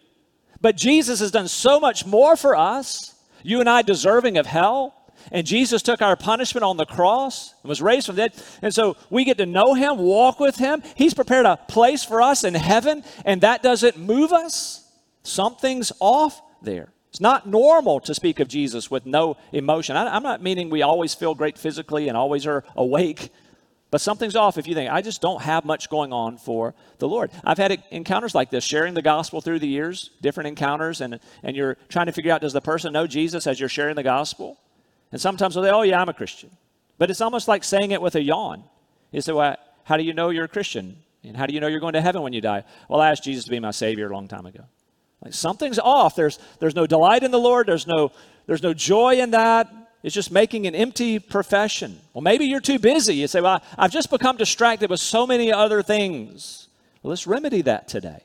But 0.60 0.76
Jesus 0.76 1.18
has 1.20 1.32
done 1.32 1.48
so 1.48 1.80
much 1.80 2.06
more 2.06 2.36
for 2.36 2.54
us. 2.56 3.14
You 3.42 3.60
and 3.60 3.68
I 3.68 3.82
deserving 3.82 4.38
of 4.38 4.46
hell. 4.46 4.94
And 5.30 5.46
Jesus 5.46 5.82
took 5.82 6.02
our 6.02 6.16
punishment 6.16 6.64
on 6.64 6.76
the 6.76 6.86
cross 6.86 7.54
and 7.62 7.68
was 7.68 7.82
raised 7.82 8.06
from 8.06 8.16
the 8.16 8.28
dead. 8.28 8.42
And 8.60 8.74
so 8.74 8.96
we 9.10 9.24
get 9.24 9.38
to 9.38 9.46
know 9.46 9.74
him, 9.74 9.98
walk 9.98 10.40
with 10.40 10.56
him. 10.56 10.82
He's 10.96 11.14
prepared 11.14 11.46
a 11.46 11.56
place 11.68 12.04
for 12.04 12.20
us 12.20 12.44
in 12.44 12.54
heaven, 12.54 13.04
and 13.24 13.40
that 13.42 13.62
doesn't 13.62 13.96
move 13.98 14.32
us. 14.32 14.88
Something's 15.22 15.92
off 16.00 16.40
there. 16.64 16.92
It's 17.10 17.20
not 17.20 17.46
normal 17.46 18.00
to 18.00 18.14
speak 18.14 18.40
of 18.40 18.48
Jesus 18.48 18.90
with 18.90 19.04
no 19.04 19.36
emotion. 19.52 19.96
I, 19.96 20.16
am 20.16 20.22
not 20.22 20.42
meaning 20.42 20.70
we 20.70 20.80
always 20.80 21.14
feel 21.14 21.34
great 21.34 21.58
physically 21.58 22.08
and 22.08 22.16
always 22.16 22.46
are 22.46 22.64
awake, 22.74 23.30
but 23.90 24.00
something's 24.00 24.34
off 24.34 24.56
if 24.56 24.66
you 24.66 24.74
think, 24.74 24.90
I 24.90 25.02
just 25.02 25.20
don't 25.20 25.42
have 25.42 25.66
much 25.66 25.90
going 25.90 26.14
on 26.14 26.38
for 26.38 26.74
the 26.96 27.06
Lord. 27.06 27.30
I've 27.44 27.58
had 27.58 27.82
encounters 27.90 28.34
like 28.34 28.50
this, 28.50 28.64
sharing 28.64 28.94
the 28.94 29.02
gospel 29.02 29.42
through 29.42 29.58
the 29.58 29.68
years, 29.68 30.08
different 30.22 30.48
encounters, 30.48 31.02
and, 31.02 31.20
and 31.42 31.54
you're 31.54 31.76
trying 31.90 32.06
to 32.06 32.12
figure 32.12 32.32
out 32.32 32.40
does 32.40 32.54
the 32.54 32.62
person 32.62 32.94
know 32.94 33.06
Jesus 33.06 33.46
as 33.46 33.60
you're 33.60 33.68
sharing 33.68 33.94
the 33.94 34.02
gospel? 34.02 34.58
And 35.12 35.20
sometimes 35.20 35.54
they'll 35.54 35.64
say, 35.64 35.70
Oh, 35.70 35.82
yeah, 35.82 36.00
I'm 36.00 36.08
a 36.08 36.14
Christian. 36.14 36.50
But 36.96 37.10
it's 37.10 37.20
almost 37.20 37.46
like 37.46 37.62
saying 37.62 37.90
it 37.90 38.00
with 38.00 38.14
a 38.14 38.22
yawn. 38.22 38.64
You 39.10 39.20
say, 39.20 39.32
Well, 39.32 39.56
how 39.84 39.98
do 39.98 40.02
you 40.02 40.14
know 40.14 40.30
you're 40.30 40.46
a 40.46 40.48
Christian? 40.48 40.96
And 41.22 41.36
how 41.36 41.44
do 41.44 41.52
you 41.52 41.60
know 41.60 41.66
you're 41.66 41.80
going 41.80 41.92
to 41.92 42.00
heaven 42.00 42.22
when 42.22 42.32
you 42.32 42.40
die? 42.40 42.64
Well, 42.88 43.02
I 43.02 43.10
asked 43.10 43.24
Jesus 43.24 43.44
to 43.44 43.50
be 43.50 43.60
my 43.60 43.70
Savior 43.70 44.08
a 44.08 44.12
long 44.12 44.26
time 44.26 44.46
ago. 44.46 44.64
Like 45.22 45.34
something's 45.34 45.78
off. 45.78 46.16
There's, 46.16 46.38
there's 46.58 46.74
no 46.74 46.86
delight 46.86 47.22
in 47.22 47.30
the 47.30 47.38
Lord. 47.38 47.66
There's 47.66 47.86
no, 47.86 48.12
there's 48.46 48.62
no 48.62 48.74
joy 48.74 49.20
in 49.20 49.30
that. 49.30 49.72
It's 50.02 50.14
just 50.14 50.32
making 50.32 50.66
an 50.66 50.74
empty 50.74 51.20
profession. 51.20 52.00
Well, 52.12 52.22
maybe 52.22 52.44
you're 52.46 52.60
too 52.60 52.80
busy. 52.80 53.14
You 53.14 53.28
say, 53.28 53.40
Well, 53.40 53.62
I've 53.78 53.92
just 53.92 54.10
become 54.10 54.36
distracted 54.36 54.90
with 54.90 55.00
so 55.00 55.26
many 55.26 55.52
other 55.52 55.82
things. 55.82 56.68
Well, 57.02 57.10
let's 57.10 57.26
remedy 57.26 57.62
that 57.62 57.86
today. 57.86 58.24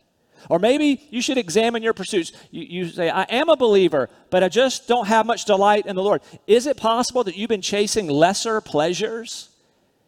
Or 0.49 0.59
maybe 0.59 1.05
you 1.09 1.21
should 1.21 1.37
examine 1.37 1.83
your 1.83 1.93
pursuits. 1.93 2.31
You, 2.51 2.63
you, 2.63 2.89
say, 2.89 3.09
I 3.09 3.23
am 3.23 3.49
a 3.49 3.57
believer, 3.57 4.09
but 4.29 4.43
I 4.43 4.49
just 4.49 4.87
don't 4.87 5.07
have 5.07 5.25
much 5.25 5.45
delight 5.45 5.85
in 5.85 5.95
the 5.95 6.03
Lord. 6.03 6.21
Is 6.45 6.67
it 6.67 6.77
possible 6.77 7.23
that 7.25 7.35
you've 7.35 7.49
been 7.49 7.61
chasing 7.61 8.07
lesser 8.07 8.61
pleasures 8.61 9.49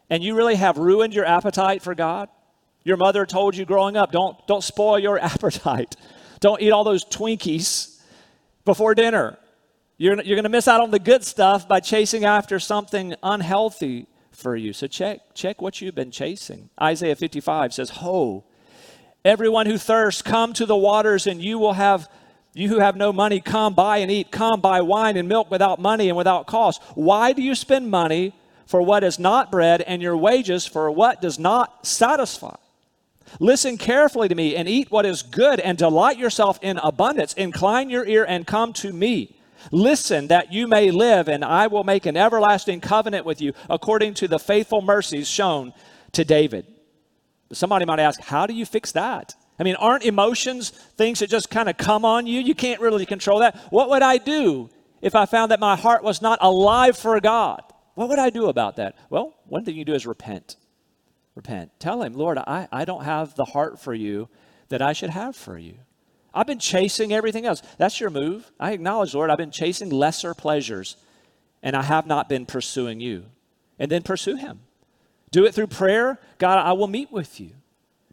and 0.10 0.24
you 0.24 0.36
really 0.36 0.56
have 0.56 0.78
ruined 0.78 1.14
your 1.14 1.26
appetite 1.26 1.82
for 1.82 1.94
God? 1.94 2.30
Your 2.84 2.98
mother 2.98 3.26
told 3.26 3.56
you 3.56 3.66
growing 3.66 3.98
up, 3.98 4.12
don't, 4.12 4.36
don't 4.48 4.64
spoil 4.64 4.98
your 4.98 5.20
appetite. 5.24 5.96
Don't 6.40 6.62
eat 6.62 6.72
all 6.72 6.84
those 6.84 7.04
Twinkies 7.06 8.02
before 8.66 8.96
dinner. 8.96 9.38
You're, 9.98 10.22
you're 10.22 10.36
going 10.36 10.44
to 10.44 10.50
miss 10.50 10.68
out 10.68 10.80
on 10.80 10.92
the 10.92 11.00
good 11.00 11.24
stuff 11.24 11.68
by 11.68 11.80
chasing 11.82 12.24
after 12.24 12.60
something 12.60 13.16
unhealthy 13.22 14.08
for 14.32 14.56
you. 14.56 14.72
So 14.72 14.88
check, 14.88 15.20
check 15.34 15.62
what 15.62 15.82
you've 15.82 15.96
been 15.96 16.12
chasing. 16.12 16.70
Isaiah 16.82 17.16
55 17.16 17.74
says, 17.74 17.90
Ho, 17.90 18.46
everyone 19.26 19.66
who 19.66 19.78
thirsts, 19.78 20.22
come 20.22 20.54
to 20.54 20.66
the 20.66 20.78
waters, 20.78 21.28
and 21.28 21.42
you 21.42 21.60
will 21.60 21.74
have 21.74 22.10
You 22.54 22.68
who 22.68 22.80
have 22.80 22.96
no 22.96 23.14
money, 23.14 23.42
come 23.42 23.76
buy 23.76 23.98
and 23.98 24.10
eat. 24.10 24.32
Come 24.32 24.60
buy 24.60 24.82
wine 24.82 25.18
and 25.18 25.30
milk 25.30 25.52
without 25.52 25.80
money 25.80 26.10
and 26.10 26.18
without 26.18 26.48
cost. 26.48 26.82
Why 26.96 27.32
do 27.34 27.42
you 27.42 27.54
spend 27.54 27.92
money 27.92 28.34
for 28.66 28.82
what 28.82 29.04
is 29.04 29.20
not 29.20 29.52
bread 29.52 29.82
and 29.82 30.02
your 30.02 30.18
wages 30.18 30.66
for 30.66 30.90
what 30.90 31.22
does 31.22 31.38
not 31.38 31.86
satisfy? 31.86 32.56
Listen 33.40 33.78
carefully 33.78 34.28
to 34.28 34.36
me 34.36 34.56
and 34.56 34.68
eat 34.68 34.92
what 34.92 35.06
is 35.06 35.22
good 35.22 35.60
and 35.60 35.78
delight 35.78 36.18
yourself 36.18 36.60
in 36.62 36.78
abundance. 36.80 37.34
Incline 37.34 37.90
your 37.90 38.06
ear 38.06 38.26
and 38.28 38.48
come 38.48 38.74
to 38.74 38.92
me. 38.92 39.36
Listen 39.72 40.28
that 40.28 40.54
you 40.54 40.68
may 40.68 40.90
live, 40.90 41.28
and 41.28 41.44
I 41.44 41.68
will 41.68 41.84
make 41.84 42.06
an 42.06 42.16
everlasting 42.16 42.82
covenant 42.82 43.26
with 43.26 43.42
you 43.42 43.54
according 43.70 44.14
to 44.16 44.28
the 44.28 44.40
faithful 44.40 44.82
mercies 44.82 45.28
shown 45.28 45.74
to 46.14 46.24
David. 46.24 46.66
Somebody 47.52 47.86
might 47.86 48.00
ask, 48.00 48.22
How 48.22 48.48
do 48.48 48.54
you 48.54 48.66
fix 48.66 48.92
that? 48.94 49.36
I 49.60 49.64
mean, 49.64 49.76
aren't 49.76 50.06
emotions 50.06 50.70
things 50.70 51.20
that 51.20 51.30
just 51.30 51.50
kind 51.50 51.68
of 51.68 51.78
come 51.78 52.06
on 52.06 52.26
you? 52.26 52.40
You 52.40 52.56
can't 52.56 52.80
really 52.80 53.06
control 53.06 53.40
that. 53.40 53.58
What 53.70 53.90
would 53.90 54.02
I 54.02 54.18
do 54.18 54.70
if 55.02 55.16
I 55.16 55.26
found 55.26 55.52
that 55.52 55.60
my 55.60 55.76
heart 55.76 56.04
was 56.04 56.22
not 56.22 56.40
alive 56.42 56.98
for 56.98 57.20
God? 57.20 57.62
What 57.96 58.08
would 58.08 58.20
I 58.20 58.30
do 58.30 58.48
about 58.48 58.78
that? 58.78 58.96
Well, 59.10 59.36
one 59.46 59.66
thing 59.66 59.76
you 59.76 59.84
do 59.84 59.94
is 59.94 60.08
repent. 60.08 60.56
Repent. 61.36 61.72
Tell 61.80 62.02
Him, 62.02 62.14
Lord, 62.14 62.38
I, 62.38 62.68
I 62.72 62.86
don't 62.86 63.04
have 63.04 63.36
the 63.36 63.46
heart 63.46 63.80
for 63.80 63.94
you 63.94 64.30
that 64.70 64.82
I 64.82 64.94
should 64.94 65.10
have 65.10 65.36
for 65.36 65.58
you. 65.58 65.76
I've 66.34 66.48
been 66.48 66.60
chasing 66.60 67.12
everything 67.12 67.46
else. 67.46 67.62
That's 67.78 68.00
your 68.00 68.10
move. 68.10 68.52
I 68.60 68.72
acknowledge, 68.72 69.14
Lord, 69.16 69.30
I've 69.30 69.38
been 69.38 69.52
chasing 69.52 69.90
lesser 69.90 70.34
pleasures 70.34 70.96
and 71.62 71.76
I 71.76 71.82
have 71.82 72.08
not 72.08 72.30
been 72.30 72.46
pursuing 72.46 73.00
you. 73.00 73.26
And 73.78 73.90
then 73.90 74.04
pursue 74.04 74.36
Him. 74.36 74.60
Do 75.32 75.46
it 75.46 75.54
through 75.54 75.68
prayer. 75.68 76.20
God, 76.38 76.60
I 76.60 76.74
will 76.74 76.88
meet 76.88 77.12
with 77.12 77.40
you. 77.40 77.52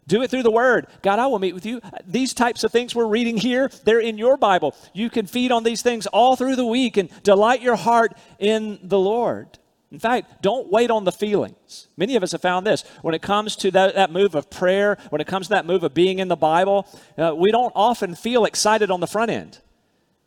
Do 0.07 0.21
it 0.21 0.29
through 0.29 0.43
the 0.43 0.51
word. 0.51 0.87
God, 1.01 1.19
I 1.19 1.27
will 1.27 1.39
meet 1.39 1.53
with 1.53 1.65
you. 1.65 1.81
These 2.05 2.33
types 2.33 2.63
of 2.63 2.71
things 2.71 2.95
we're 2.95 3.07
reading 3.07 3.35
here, 3.35 3.69
they're 3.83 3.99
in 3.99 4.17
your 4.17 4.37
Bible. 4.37 4.73
You 4.93 5.09
can 5.09 5.27
feed 5.27 5.51
on 5.51 5.63
these 5.63 5.81
things 5.81 6.07
all 6.07 6.37
through 6.37 6.55
the 6.55 6.65
week 6.65 6.95
and 6.95 7.09
delight 7.23 7.61
your 7.61 7.75
heart 7.75 8.13
in 8.39 8.79
the 8.81 8.99
Lord. 8.99 9.59
In 9.91 9.99
fact, 9.99 10.41
don't 10.41 10.69
wait 10.69 10.91
on 10.91 11.05
the 11.05 11.11
feelings. 11.11 11.87
Many 11.95 12.15
of 12.15 12.23
us 12.23 12.33
have 12.33 12.41
found 12.41 12.67
this. 12.67 12.83
When 13.01 13.15
it 13.15 13.21
comes 13.21 13.55
to 13.57 13.71
that, 13.71 13.95
that 13.95 14.11
move 14.11 14.35
of 14.35 14.49
prayer, 14.49 14.97
when 15.09 15.21
it 15.21 15.27
comes 15.27 15.47
to 15.47 15.51
that 15.51 15.65
move 15.65 15.83
of 15.83 15.93
being 15.93 16.19
in 16.19 16.27
the 16.27 16.35
Bible, 16.35 16.87
uh, 17.17 17.33
we 17.35 17.51
don't 17.51 17.71
often 17.73 18.13
feel 18.13 18.45
excited 18.45 18.91
on 18.91 18.99
the 18.99 19.07
front 19.07 19.31
end. 19.31 19.59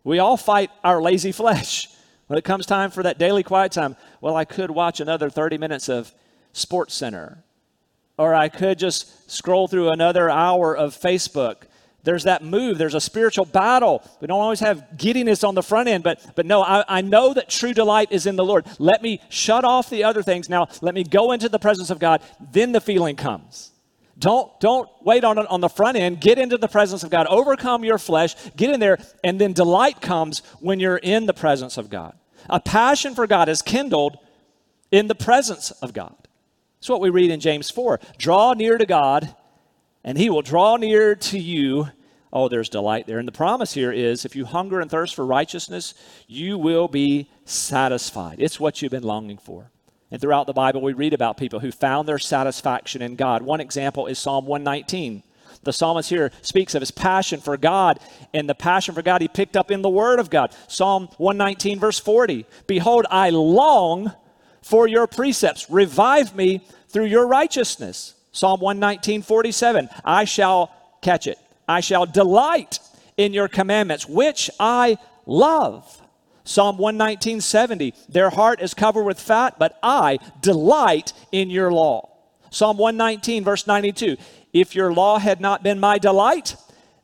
We 0.03 0.19
all 0.19 0.39
fight 0.39 0.71
our 0.83 1.03
lazy 1.03 1.33
flesh. 1.41 1.89
When 2.27 2.39
it 2.39 2.45
comes 2.45 2.65
time 2.65 2.91
for 2.91 3.03
that 3.03 3.19
daily 3.19 3.43
quiet 3.43 3.73
time, 3.73 3.97
well, 4.21 4.37
I 4.37 4.45
could 4.45 4.71
watch 4.71 5.01
another 5.01 5.29
30 5.29 5.59
minutes 5.59 5.89
of 5.89 6.15
Sports 6.53 6.95
Center 6.95 7.45
or 8.21 8.35
I 8.35 8.51
could 8.51 8.79
just 8.79 9.31
scroll 9.31 9.67
through 9.67 9.89
another 9.89 10.29
hour 10.29 10.77
of 10.77 10.95
Facebook. 10.95 11.63
There's 12.03 12.25
that 12.25 12.43
move. 12.43 12.79
There's 12.79 12.95
a 12.95 13.01
spiritual 13.01 13.45
battle. 13.45 14.03
We 14.21 14.27
don't 14.27 14.41
always 14.41 14.61
have 14.61 14.97
giddiness 14.97 15.45
on 15.45 15.55
the 15.55 15.63
front 15.63 15.89
end, 15.89 16.03
but, 16.03 16.21
but 16.35 16.47
no, 16.47 16.63
I, 16.63 16.85
I 16.89 17.01
know 17.03 17.35
that 17.35 17.49
true 17.49 17.75
delight 17.75 18.09
is 18.11 18.27
in 18.27 18.37
the 18.37 18.45
Lord. 18.45 18.67
Let 18.79 19.03
me 19.03 19.21
shut 19.29 19.65
off 19.65 19.91
the 19.91 20.05
other 20.05 20.23
things. 20.23 20.49
Now, 20.49 20.69
let 20.81 20.95
me 20.95 21.05
go 21.05 21.33
into 21.33 21.49
the 21.49 21.59
presence 21.59 21.91
of 21.91 21.99
God. 21.99 22.23
Then 22.53 22.73
the 22.73 22.81
feeling 22.81 23.17
comes. 23.17 23.73
Don't, 24.19 24.59
don't 24.61 24.89
wait 25.03 25.25
on, 25.25 25.39
on 25.39 25.61
the 25.61 25.69
front 25.69 25.97
end. 25.97 26.21
Get 26.21 26.39
into 26.39 26.59
the 26.59 26.69
presence 26.69 27.03
of 27.03 27.11
God. 27.11 27.27
Overcome 27.27 27.85
your 27.85 27.99
flesh. 27.99 28.35
Get 28.57 28.71
in 28.71 28.79
there, 28.79 28.99
and 29.25 29.41
then 29.41 29.55
delight 29.55 30.01
comes 30.01 30.41
when 30.61 30.79
you're 30.79 30.99
in 30.99 31.27
the 31.27 31.33
presence 31.33 31.79
of 31.79 31.89
God. 31.89 32.15
A 32.49 32.61
passion 32.61 33.15
for 33.15 33.27
God 33.27 33.49
is 33.49 33.63
kindled 33.63 34.19
in 34.91 35.07
the 35.07 35.15
presence 35.15 35.71
of 35.71 35.93
God. 35.93 36.15
That's 36.81 36.89
what 36.89 37.01
we 37.01 37.11
read 37.11 37.31
in 37.31 37.41
James 37.41 37.71
4. 37.71 38.01
Draw 38.19 38.55
near 38.55 38.79
to 38.79 38.87
God, 38.87 39.35
and 40.05 40.17
he 40.17 40.31
will 40.31 40.43
draw 40.43 40.77
near 40.77 41.15
to 41.15 41.39
you. 41.39 41.89
Oh, 42.33 42.49
there's 42.49 42.69
delight 42.69 43.07
there. 43.07 43.19
And 43.19 43.27
the 43.27 43.33
promise 43.33 43.75
here 43.75 43.93
is 43.93 44.25
if 44.25 44.37
you 44.37 44.45
hunger 44.45 44.81
and 44.81 44.91
thirst 44.91 45.15
for 45.15 45.27
righteousness, 45.27 45.95
you 46.27 46.59
will 46.59 46.89
be 46.89 47.29
satisfied. 47.45 48.37
It's 48.39 48.61
what 48.61 48.81
you've 48.81 48.93
been 48.93 49.03
longing 49.03 49.39
for. 49.39 49.71
And 50.11 50.21
throughout 50.21 50.47
the 50.47 50.53
Bible, 50.53 50.81
we 50.81 50.93
read 50.93 51.15
about 51.15 51.37
people 51.37 51.61
who 51.61 51.71
found 51.71 52.09
their 52.09 52.19
satisfaction 52.19 53.03
in 53.03 53.17
God. 53.17 53.43
One 53.43 53.61
example 53.61 54.07
is 54.07 54.19
Psalm 54.19 54.47
119. 54.47 55.23
The 55.63 55.73
psalmist 55.73 56.09
here 56.09 56.33
speaks 56.43 56.75
of 56.75 56.81
his 56.81 56.91
passion 56.91 57.41
for 57.41 57.57
God, 57.57 58.01
and 58.33 58.49
the 58.49 58.55
passion 58.55 58.95
for 58.95 59.03
God 59.03 59.21
he 59.21 59.29
picked 59.29 59.57
up 59.57 59.71
in 59.71 59.83
the 59.83 59.91
Word 59.91 60.19
of 60.19 60.31
God. 60.31 60.55
Psalm 60.69 61.09
119, 61.19 61.79
verse 61.79 61.99
40 61.99 62.47
Behold, 62.67 63.07
I 63.11 63.31
long 63.31 64.13
for 64.63 64.89
your 64.89 65.07
precepts. 65.07 65.69
Revive 65.71 66.35
me 66.35 66.63
through 66.89 67.07
your 67.07 67.27
righteousness. 67.27 68.15
Psalm 68.33 68.61
119, 68.61 69.23
47. 69.23 69.89
I 70.05 70.25
shall 70.25 70.73
catch 71.03 71.27
it. 71.27 71.39
I 71.69 71.81
shall 71.81 72.07
delight 72.07 72.79
in 73.17 73.33
your 73.33 73.49
commandments, 73.49 74.09
which 74.09 74.51
I 74.59 74.99
love. 75.27 76.01
Psalm 76.45 76.79
119, 76.79 77.41
70. 77.41 77.95
Their 78.09 78.31
heart 78.31 78.61
is 78.61 78.75
covered 78.75 79.05
with 79.05 79.21
fat, 79.21 79.59
but 79.59 79.79
I 79.83 80.19
delight 80.41 81.13
in 81.31 81.51
your 81.51 81.73
law. 81.73 82.09
Psalm 82.51 82.77
119, 82.77 83.45
verse 83.45 83.67
92. 83.67 84.17
If 84.53 84.75
your 84.75 84.93
law 84.93 85.19
had 85.19 85.41
not 85.41 85.63
been 85.63 85.79
my 85.79 85.99
delight, 85.99 86.57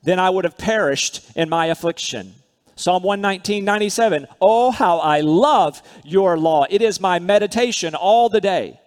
then 0.02 0.18
I 0.18 0.30
would 0.30 0.44
have 0.44 0.58
perished 0.58 1.30
in 1.36 1.48
my 1.48 1.66
affliction. 1.66 2.34
Psalm 2.74 3.02
119, 3.02 3.64
97. 3.64 4.26
Oh, 4.40 4.70
how 4.70 4.98
I 4.98 5.20
love 5.20 5.80
your 6.04 6.36
law. 6.36 6.66
It 6.68 6.82
is 6.82 7.00
my 7.00 7.18
meditation 7.18 7.94
all 7.94 8.28
the 8.28 8.40
day. 8.40 8.80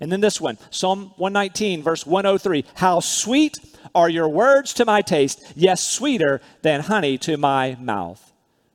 And 0.00 0.10
then 0.10 0.20
this 0.20 0.40
one, 0.40 0.58
Psalm 0.70 1.12
119, 1.16 1.82
verse 1.82 2.06
103. 2.06 2.64
How 2.74 3.00
sweet 3.00 3.58
are 3.94 4.08
your 4.08 4.28
words 4.28 4.72
to 4.74 4.84
my 4.84 5.02
taste, 5.02 5.42
yes, 5.54 5.82
sweeter 5.82 6.40
than 6.62 6.80
honey 6.80 7.18
to 7.18 7.36
my 7.36 7.76
mouth. 7.80 8.32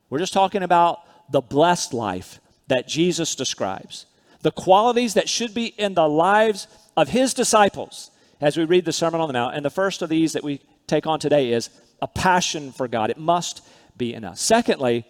We're 0.10 0.20
just 0.20 0.34
talking 0.34 0.64
about 0.64 1.00
the 1.32 1.42
blessed 1.42 1.94
life 1.94 2.40
that 2.68 2.88
Jesus 2.88 3.36
describes, 3.36 4.06
the 4.42 4.52
qualities 4.52 5.16
that 5.16 5.30
should 5.30 5.54
be 5.54 5.68
in 5.68 5.94
the 5.94 6.08
lives 6.08 6.68
of 6.96 7.10
his 7.10 7.34
disciples 7.34 8.12
as 8.42 8.58
we 8.58 8.66
read 8.66 8.86
the 8.86 8.94
Sermon 8.94 9.22
on 9.22 9.28
the 9.28 9.34
Mount. 9.34 9.56
And 9.56 9.66
the 9.66 9.70
first 9.70 10.02
of 10.02 10.10
these 10.10 10.34
that 10.34 10.44
we 10.44 10.62
take 10.88 11.08
on 11.08 11.20
today 11.20 11.52
is 11.52 11.70
a 12.02 12.08
passion 12.08 12.72
for 12.72 12.88
God. 12.88 13.10
It 13.10 13.18
must 13.18 13.68
be 13.98 14.14
in 14.14 14.24
us. 14.24 14.42
Secondly, 14.42 15.06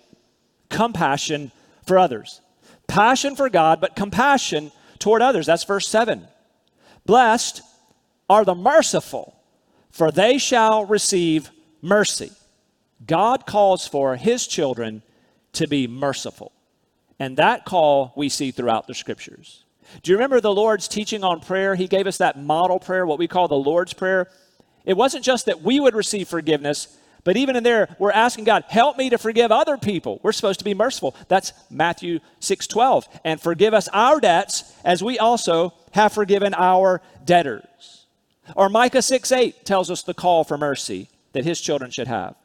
compassion 0.70 1.52
for 1.86 1.98
others. 1.98 2.42
Passion 2.88 3.36
for 3.36 3.50
God, 3.50 3.82
but 3.82 3.96
compassion 3.96 4.72
toward 5.06 5.22
others. 5.22 5.46
That's 5.46 5.64
verse 5.64 5.88
7. 5.88 6.28
Blessed 7.06 7.62
are 8.28 8.44
the 8.44 8.56
merciful, 8.56 9.40
for 9.92 10.10
they 10.10 10.40
shall 10.40 10.84
receive 10.84 11.52
mercy. 11.80 12.32
God 13.06 13.46
calls 13.46 13.86
for 13.88 14.16
his 14.16 14.48
children 14.48 15.04
to 15.54 15.68
be 15.68 15.86
merciful. 15.86 16.52
And 17.20 17.38
that 17.38 17.66
call 17.66 18.14
we 18.16 18.30
see 18.30 18.50
throughout 18.50 18.88
the 18.88 18.96
scriptures. 18.96 19.64
Do 20.02 20.10
you 20.10 20.18
remember 20.18 20.42
the 20.42 20.52
Lord's 20.52 20.88
teaching 20.88 21.24
on 21.24 21.40
prayer? 21.40 21.76
He 21.76 21.88
gave 21.88 22.08
us 22.08 22.18
that 22.18 22.42
model 22.42 22.80
prayer, 22.80 23.06
what 23.06 23.20
we 23.20 23.28
call 23.28 23.48
the 23.48 23.54
Lord's 23.54 23.94
Prayer. 23.94 24.28
It 24.86 24.98
wasn't 24.98 25.24
just 25.24 25.46
that 25.46 25.62
we 25.62 25.80
would 25.80 25.94
receive 25.94 26.28
forgiveness, 26.28 26.98
but 27.26 27.38
even 27.38 27.56
in 27.56 27.64
there, 27.64 27.94
we're 27.98 28.12
asking 28.12 28.46
God, 28.46 28.64
help 28.70 28.98
me 28.98 29.10
to 29.10 29.18
forgive 29.18 29.52
other 29.52 29.78
people. 29.78 30.20
We're 30.22 30.32
supposed 30.32 30.60
to 30.60 30.66
be 30.66 30.76
merciful. 30.76 31.16
That's 31.28 31.54
Matthew 31.72 32.20
6 32.40 32.68
12. 32.68 33.10
And 33.26 33.42
forgive 33.42 33.74
us 33.74 33.90
our 33.92 34.22
debts 34.22 34.72
as 34.86 35.04
we 35.04 35.18
also 35.18 35.74
have 35.92 36.14
forgiven 36.14 36.54
our 36.54 37.02
debtors. 37.26 38.06
Or 38.56 38.70
Micah 38.70 39.02
6 39.02 39.32
8 39.32 39.66
tells 39.66 39.90
us 39.90 40.04
the 40.04 40.14
call 40.14 40.44
for 40.44 40.56
mercy 40.56 41.10
that 41.34 41.46
his 41.46 41.60
children 41.60 41.90
should 41.90 42.08
have. 42.08 42.36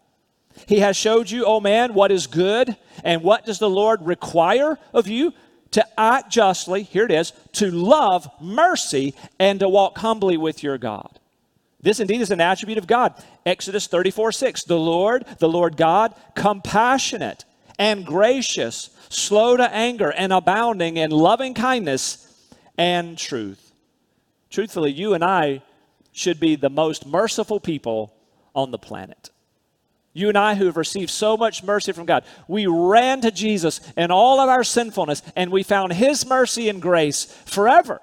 He 0.66 0.80
has 0.80 0.96
showed 0.96 1.30
you, 1.30 1.44
O 1.44 1.56
oh 1.56 1.60
man, 1.60 1.92
what 1.92 2.10
is 2.10 2.26
good, 2.26 2.74
and 3.04 3.22
what 3.22 3.44
does 3.44 3.58
the 3.58 3.70
Lord 3.70 4.00
require 4.02 4.78
of 4.94 5.06
you? 5.06 5.34
To 5.72 5.86
act 6.00 6.32
justly, 6.32 6.82
here 6.82 7.04
it 7.04 7.12
is, 7.12 7.32
to 7.52 7.70
love 7.70 8.28
mercy, 8.40 9.14
and 9.38 9.60
to 9.60 9.68
walk 9.68 9.98
humbly 9.98 10.36
with 10.36 10.64
your 10.64 10.78
God. 10.78 11.19
This 11.82 12.00
indeed 12.00 12.20
is 12.20 12.30
an 12.30 12.40
attribute 12.40 12.78
of 12.78 12.86
God. 12.86 13.14
Exodus 13.46 13.86
34 13.86 14.32
6. 14.32 14.64
The 14.64 14.78
Lord, 14.78 15.24
the 15.38 15.48
Lord 15.48 15.76
God, 15.76 16.14
compassionate 16.34 17.44
and 17.78 18.04
gracious, 18.04 18.90
slow 19.08 19.56
to 19.56 19.74
anger, 19.74 20.10
and 20.10 20.32
abounding 20.32 20.98
in 20.98 21.10
loving 21.10 21.54
kindness 21.54 22.26
and 22.76 23.16
truth. 23.16 23.72
Truthfully, 24.50 24.92
you 24.92 25.14
and 25.14 25.24
I 25.24 25.62
should 26.12 26.40
be 26.40 26.56
the 26.56 26.68
most 26.68 27.06
merciful 27.06 27.60
people 27.60 28.14
on 28.54 28.70
the 28.70 28.78
planet. 28.78 29.30
You 30.12 30.28
and 30.28 30.36
I, 30.36 30.56
who 30.56 30.66
have 30.66 30.76
received 30.76 31.10
so 31.10 31.36
much 31.36 31.62
mercy 31.62 31.92
from 31.92 32.04
God, 32.04 32.24
we 32.48 32.66
ran 32.66 33.20
to 33.20 33.30
Jesus 33.30 33.80
in 33.96 34.10
all 34.10 34.40
of 34.40 34.48
our 34.48 34.64
sinfulness 34.64 35.22
and 35.36 35.52
we 35.52 35.62
found 35.62 35.92
His 35.92 36.26
mercy 36.26 36.68
and 36.68 36.82
grace 36.82 37.26
forever. 37.46 38.00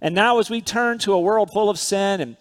And 0.00 0.14
now, 0.14 0.38
as 0.38 0.50
we 0.50 0.60
turn 0.60 0.98
to 1.00 1.12
a 1.12 1.20
world 1.20 1.50
full 1.52 1.68
of 1.68 1.78
sin 1.78 2.20
and 2.20 2.36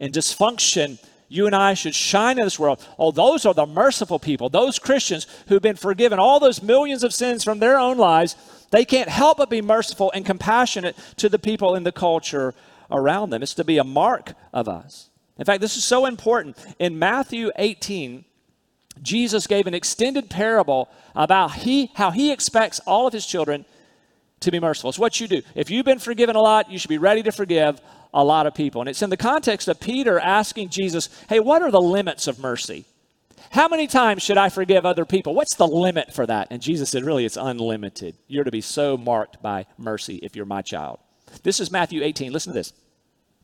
and 0.00 0.12
dysfunction, 0.12 0.98
you 1.28 1.46
and 1.46 1.54
I 1.54 1.74
should 1.74 1.94
shine 1.94 2.38
in 2.38 2.44
this 2.44 2.58
world. 2.58 2.86
Oh, 2.98 3.10
those 3.10 3.44
are 3.44 3.54
the 3.54 3.66
merciful 3.66 4.18
people, 4.18 4.48
those 4.48 4.78
Christians 4.78 5.26
who've 5.48 5.62
been 5.62 5.76
forgiven 5.76 6.18
all 6.18 6.40
those 6.40 6.62
millions 6.62 7.04
of 7.04 7.12
sins 7.12 7.44
from 7.44 7.58
their 7.58 7.78
own 7.78 7.98
lives. 7.98 8.36
They 8.70 8.84
can't 8.84 9.08
help 9.08 9.38
but 9.38 9.50
be 9.50 9.62
merciful 9.62 10.10
and 10.14 10.24
compassionate 10.24 10.96
to 11.16 11.28
the 11.28 11.38
people 11.38 11.74
in 11.74 11.84
the 11.84 11.92
culture 11.92 12.54
around 12.90 13.30
them. 13.30 13.42
It's 13.42 13.54
to 13.54 13.64
be 13.64 13.78
a 13.78 13.84
mark 13.84 14.34
of 14.52 14.68
us. 14.68 15.10
In 15.38 15.44
fact, 15.44 15.60
this 15.60 15.76
is 15.76 15.84
so 15.84 16.06
important. 16.06 16.56
In 16.78 16.98
Matthew 16.98 17.50
18, 17.56 18.24
Jesus 19.02 19.46
gave 19.46 19.66
an 19.66 19.74
extended 19.74 20.28
parable 20.28 20.88
about 21.14 21.54
he, 21.54 21.90
how 21.94 22.10
he 22.10 22.32
expects 22.32 22.80
all 22.80 23.06
of 23.06 23.12
his 23.12 23.26
children 23.26 23.64
to 24.40 24.50
be 24.50 24.60
merciful. 24.60 24.90
It's 24.90 24.98
what 24.98 25.20
you 25.20 25.28
do. 25.28 25.42
If 25.54 25.70
you've 25.70 25.84
been 25.84 25.98
forgiven 25.98 26.36
a 26.36 26.40
lot, 26.40 26.70
you 26.70 26.78
should 26.78 26.88
be 26.88 26.98
ready 26.98 27.22
to 27.22 27.32
forgive 27.32 27.80
a 28.12 28.24
lot 28.24 28.46
of 28.46 28.54
people. 28.54 28.80
And 28.80 28.88
it's 28.88 29.02
in 29.02 29.10
the 29.10 29.16
context 29.16 29.68
of 29.68 29.80
Peter 29.80 30.18
asking 30.18 30.70
Jesus, 30.70 31.08
hey, 31.28 31.40
what 31.40 31.62
are 31.62 31.70
the 31.70 31.80
limits 31.80 32.26
of 32.26 32.38
mercy? 32.38 32.84
How 33.50 33.68
many 33.68 33.86
times 33.86 34.22
should 34.22 34.36
I 34.38 34.48
forgive 34.48 34.84
other 34.84 35.04
people? 35.04 35.34
What's 35.34 35.54
the 35.54 35.66
limit 35.66 36.12
for 36.12 36.26
that? 36.26 36.48
And 36.50 36.60
Jesus 36.60 36.90
said, 36.90 37.04
really, 37.04 37.24
it's 37.24 37.36
unlimited. 37.36 38.16
You're 38.26 38.44
to 38.44 38.50
be 38.50 38.60
so 38.60 38.96
marked 38.96 39.42
by 39.42 39.66
mercy 39.78 40.16
if 40.16 40.36
you're 40.36 40.44
my 40.44 40.62
child. 40.62 40.98
This 41.42 41.60
is 41.60 41.70
Matthew 41.70 42.02
18. 42.02 42.32
Listen 42.32 42.52
to 42.52 42.58
this. 42.58 42.72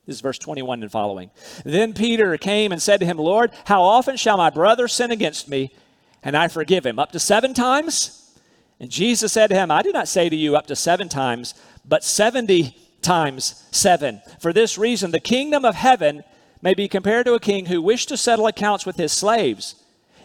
This 0.06 0.16
is 0.16 0.20
verse 0.20 0.38
21 0.38 0.82
and 0.82 0.92
following. 0.92 1.30
Then 1.64 1.94
Peter 1.94 2.36
came 2.36 2.72
and 2.72 2.82
said 2.82 3.00
to 3.00 3.06
him, 3.06 3.16
Lord, 3.16 3.52
how 3.64 3.82
often 3.82 4.16
shall 4.16 4.36
my 4.36 4.50
brother 4.50 4.88
sin 4.88 5.10
against 5.10 5.48
me 5.48 5.72
and 6.22 6.36
I 6.36 6.48
forgive 6.48 6.84
him? 6.84 6.98
Up 6.98 7.12
to 7.12 7.18
seven 7.18 7.54
times? 7.54 8.20
And 8.78 8.90
Jesus 8.90 9.32
said 9.32 9.46
to 9.48 9.54
him, 9.54 9.70
I 9.70 9.80
do 9.80 9.92
not 9.92 10.08
say 10.08 10.28
to 10.28 10.36
you 10.36 10.56
up 10.56 10.66
to 10.66 10.76
seven 10.76 11.08
times, 11.08 11.54
but 11.86 12.04
70 12.04 12.76
times 13.04 13.64
seven. 13.70 14.20
For 14.40 14.52
this 14.52 14.76
reason, 14.76 15.12
the 15.12 15.20
kingdom 15.20 15.64
of 15.64 15.76
heaven 15.76 16.24
may 16.60 16.74
be 16.74 16.88
compared 16.88 17.26
to 17.26 17.34
a 17.34 17.40
king 17.40 17.66
who 17.66 17.80
wished 17.80 18.08
to 18.08 18.16
settle 18.16 18.46
accounts 18.46 18.86
with 18.86 18.96
his 18.96 19.12
slaves. 19.12 19.76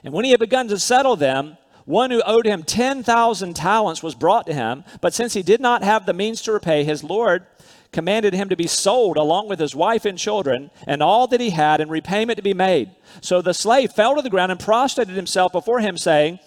And 0.03 0.13
when 0.13 0.25
he 0.25 0.31
had 0.31 0.39
begun 0.39 0.67
to 0.69 0.79
settle 0.79 1.15
them, 1.15 1.57
one 1.85 2.11
who 2.11 2.21
owed 2.23 2.45
him 2.45 2.63
10,000 2.63 3.55
talents 3.55 4.01
was 4.01 4.15
brought 4.15 4.45
to 4.47 4.53
him. 4.53 4.83
But 5.01 5.13
since 5.13 5.33
he 5.33 5.43
did 5.43 5.59
not 5.59 5.83
have 5.83 6.05
the 6.05 6.13
means 6.13 6.41
to 6.43 6.51
repay, 6.51 6.83
his 6.83 7.03
Lord 7.03 7.45
commanded 7.91 8.33
him 8.33 8.49
to 8.49 8.55
be 8.55 8.67
sold 8.67 9.17
along 9.17 9.49
with 9.49 9.59
his 9.59 9.75
wife 9.75 10.05
and 10.05 10.17
children 10.17 10.69
and 10.85 11.01
all 11.01 11.27
that 11.27 11.41
he 11.41 11.49
had 11.49 11.81
and 11.81 11.89
repayment 11.89 12.37
to 12.37 12.43
be 12.43 12.53
made. 12.53 12.91
So 13.21 13.41
the 13.41 13.53
slave 13.53 13.91
fell 13.91 14.15
to 14.15 14.21
the 14.21 14.29
ground 14.29 14.51
and 14.51 14.59
prostrated 14.61 15.15
himself 15.15 15.51
before 15.51 15.79
him, 15.79 15.97
saying, 15.97 16.39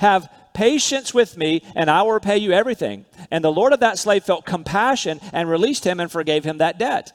Have 0.00 0.28
patience 0.52 1.14
with 1.14 1.36
me, 1.36 1.62
and 1.74 1.90
I 1.90 2.02
will 2.02 2.12
repay 2.12 2.36
you 2.36 2.52
everything. 2.52 3.06
And 3.32 3.42
the 3.42 3.50
Lord 3.50 3.72
of 3.72 3.80
that 3.80 3.98
slave 3.98 4.24
felt 4.24 4.44
compassion 4.44 5.18
and 5.32 5.48
released 5.48 5.84
him 5.84 5.98
and 5.98 6.12
forgave 6.12 6.44
him 6.44 6.58
that 6.58 6.78
debt. 6.78 7.12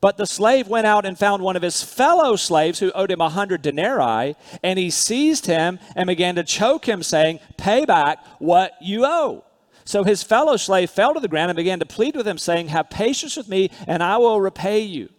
But 0.00 0.16
the 0.16 0.26
slave 0.26 0.68
went 0.68 0.86
out 0.86 1.04
and 1.04 1.18
found 1.18 1.42
one 1.42 1.54
of 1.54 1.62
his 1.62 1.82
fellow 1.82 2.34
slaves 2.36 2.78
who 2.78 2.90
owed 2.92 3.10
him 3.10 3.20
a 3.20 3.28
hundred 3.28 3.60
denarii, 3.60 4.36
and 4.62 4.78
he 4.78 4.88
seized 4.88 5.44
him 5.44 5.78
and 5.94 6.06
began 6.06 6.36
to 6.36 6.44
choke 6.44 6.88
him, 6.88 7.02
saying, 7.02 7.40
Pay 7.58 7.84
back 7.84 8.24
what 8.38 8.72
you 8.80 9.04
owe. 9.04 9.44
So 9.84 10.02
his 10.02 10.22
fellow 10.22 10.56
slave 10.56 10.90
fell 10.90 11.12
to 11.12 11.20
the 11.20 11.28
ground 11.28 11.50
and 11.50 11.56
began 11.56 11.80
to 11.80 11.86
plead 11.86 12.16
with 12.16 12.26
him, 12.26 12.38
saying, 12.38 12.68
Have 12.68 12.88
patience 12.88 13.36
with 13.36 13.48
me, 13.48 13.70
and 13.86 14.02
I 14.02 14.16
will 14.16 14.40
repay 14.40 14.80
you. 14.80 15.10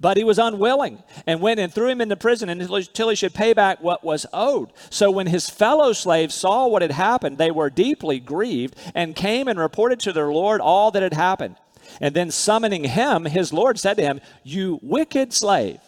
But 0.00 0.16
he 0.16 0.24
was 0.24 0.38
unwilling 0.38 1.02
and 1.26 1.40
went 1.40 1.58
and 1.58 1.72
threw 1.72 1.88
him 1.88 2.00
into 2.00 2.16
prison 2.16 2.48
until 2.48 3.08
he 3.08 3.16
should 3.16 3.34
pay 3.34 3.52
back 3.52 3.82
what 3.82 4.04
was 4.04 4.26
owed. 4.32 4.72
So 4.90 5.10
when 5.10 5.26
his 5.26 5.50
fellow 5.50 5.92
slaves 5.92 6.34
saw 6.34 6.68
what 6.68 6.82
had 6.82 6.92
happened, 6.92 7.36
they 7.36 7.50
were 7.50 7.68
deeply 7.68 8.20
grieved 8.20 8.76
and 8.94 9.16
came 9.16 9.48
and 9.48 9.58
reported 9.58 9.98
to 10.00 10.12
their 10.12 10.32
Lord 10.32 10.60
all 10.60 10.92
that 10.92 11.02
had 11.02 11.14
happened. 11.14 11.56
And 12.00 12.14
then 12.14 12.30
summoning 12.30 12.84
him, 12.84 13.24
his 13.24 13.52
Lord 13.52 13.78
said 13.78 13.96
to 13.96 14.02
him, 14.02 14.20
You 14.44 14.78
wicked 14.82 15.32
slave, 15.32 15.80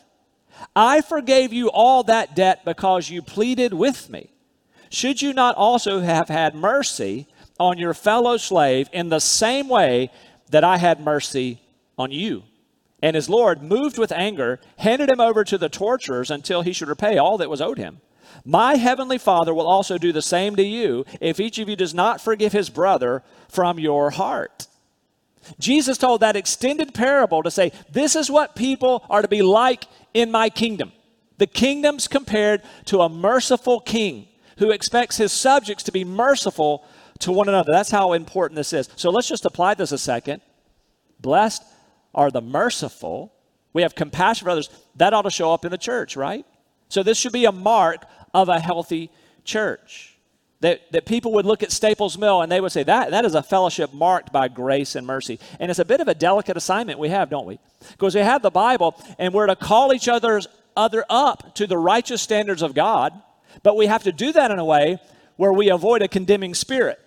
I 0.74 1.02
forgave 1.02 1.52
you 1.52 1.70
all 1.70 2.02
that 2.04 2.34
debt 2.34 2.64
because 2.64 3.10
you 3.10 3.22
pleaded 3.22 3.72
with 3.72 4.10
me. 4.10 4.30
Should 4.88 5.22
you 5.22 5.32
not 5.32 5.54
also 5.54 6.00
have 6.00 6.28
had 6.28 6.54
mercy 6.56 7.28
on 7.60 7.78
your 7.78 7.94
fellow 7.94 8.38
slave 8.38 8.88
in 8.92 9.10
the 9.10 9.20
same 9.20 9.68
way 9.68 10.10
that 10.48 10.64
I 10.64 10.78
had 10.78 10.98
mercy 10.98 11.60
on 11.96 12.10
you. 12.10 12.42
And 13.02 13.16
his 13.16 13.30
Lord, 13.30 13.62
moved 13.62 13.98
with 13.98 14.12
anger, 14.12 14.60
handed 14.78 15.10
him 15.10 15.20
over 15.20 15.42
to 15.44 15.56
the 15.56 15.68
torturers 15.68 16.30
until 16.30 16.62
he 16.62 16.72
should 16.72 16.88
repay 16.88 17.16
all 17.16 17.38
that 17.38 17.50
was 17.50 17.60
owed 17.60 17.78
him. 17.78 18.00
My 18.44 18.76
heavenly 18.76 19.18
Father 19.18 19.54
will 19.54 19.66
also 19.66 19.98
do 19.98 20.12
the 20.12 20.22
same 20.22 20.56
to 20.56 20.62
you 20.62 21.04
if 21.20 21.40
each 21.40 21.58
of 21.58 21.68
you 21.68 21.76
does 21.76 21.94
not 21.94 22.20
forgive 22.20 22.52
his 22.52 22.70
brother 22.70 23.22
from 23.48 23.78
your 23.78 24.10
heart. 24.10 24.66
Jesus 25.58 25.98
told 25.98 26.20
that 26.20 26.36
extended 26.36 26.94
parable 26.94 27.42
to 27.42 27.50
say, 27.50 27.72
This 27.90 28.14
is 28.14 28.30
what 28.30 28.54
people 28.54 29.04
are 29.08 29.22
to 29.22 29.28
be 29.28 29.42
like 29.42 29.84
in 30.14 30.30
my 30.30 30.48
kingdom. 30.50 30.92
The 31.38 31.46
kingdom's 31.46 32.06
compared 32.06 32.62
to 32.86 33.00
a 33.00 33.08
merciful 33.08 33.80
king 33.80 34.28
who 34.58 34.70
expects 34.70 35.16
his 35.16 35.32
subjects 35.32 35.84
to 35.84 35.92
be 35.92 36.04
merciful 36.04 36.84
to 37.20 37.32
one 37.32 37.48
another. 37.48 37.72
That's 37.72 37.90
how 37.90 38.12
important 38.12 38.56
this 38.56 38.74
is. 38.74 38.90
So 38.96 39.10
let's 39.10 39.28
just 39.28 39.46
apply 39.46 39.74
this 39.74 39.92
a 39.92 39.98
second. 39.98 40.42
Blessed 41.18 41.62
are 42.14 42.30
the 42.30 42.40
merciful. 42.40 43.32
We 43.72 43.82
have 43.82 43.94
compassion 43.94 44.44
for 44.44 44.50
others. 44.50 44.68
That 44.96 45.12
ought 45.12 45.22
to 45.22 45.30
show 45.30 45.52
up 45.52 45.64
in 45.64 45.70
the 45.70 45.78
church, 45.78 46.16
right? 46.16 46.44
So 46.88 47.02
this 47.02 47.18
should 47.18 47.32
be 47.32 47.44
a 47.44 47.52
mark 47.52 48.04
of 48.34 48.48
a 48.48 48.60
healthy 48.60 49.10
church. 49.44 50.16
That, 50.60 50.92
that 50.92 51.06
people 51.06 51.32
would 51.34 51.46
look 51.46 51.62
at 51.62 51.72
Staples 51.72 52.18
Mill 52.18 52.42
and 52.42 52.52
they 52.52 52.60
would 52.60 52.72
say, 52.72 52.82
that, 52.82 53.12
that 53.12 53.24
is 53.24 53.34
a 53.34 53.42
fellowship 53.42 53.94
marked 53.94 54.30
by 54.30 54.48
grace 54.48 54.94
and 54.94 55.06
mercy. 55.06 55.38
And 55.58 55.70
it's 55.70 55.78
a 55.78 55.86
bit 55.86 56.00
of 56.00 56.08
a 56.08 56.14
delicate 56.14 56.56
assignment 56.56 56.98
we 56.98 57.08
have, 57.08 57.30
don't 57.30 57.46
we? 57.46 57.58
Because 57.92 58.14
we 58.14 58.20
have 58.20 58.42
the 58.42 58.50
Bible 58.50 58.94
and 59.18 59.32
we're 59.32 59.46
to 59.46 59.56
call 59.56 59.94
each 59.94 60.06
other's 60.06 60.48
other 60.76 61.04
up 61.08 61.54
to 61.54 61.66
the 61.66 61.78
righteous 61.78 62.20
standards 62.20 62.60
of 62.60 62.74
God, 62.74 63.12
but 63.62 63.76
we 63.76 63.86
have 63.86 64.02
to 64.02 64.12
do 64.12 64.32
that 64.32 64.50
in 64.50 64.58
a 64.58 64.64
way 64.64 64.98
where 65.36 65.52
we 65.52 65.70
avoid 65.70 66.02
a 66.02 66.08
condemning 66.08 66.54
spirit. 66.54 67.00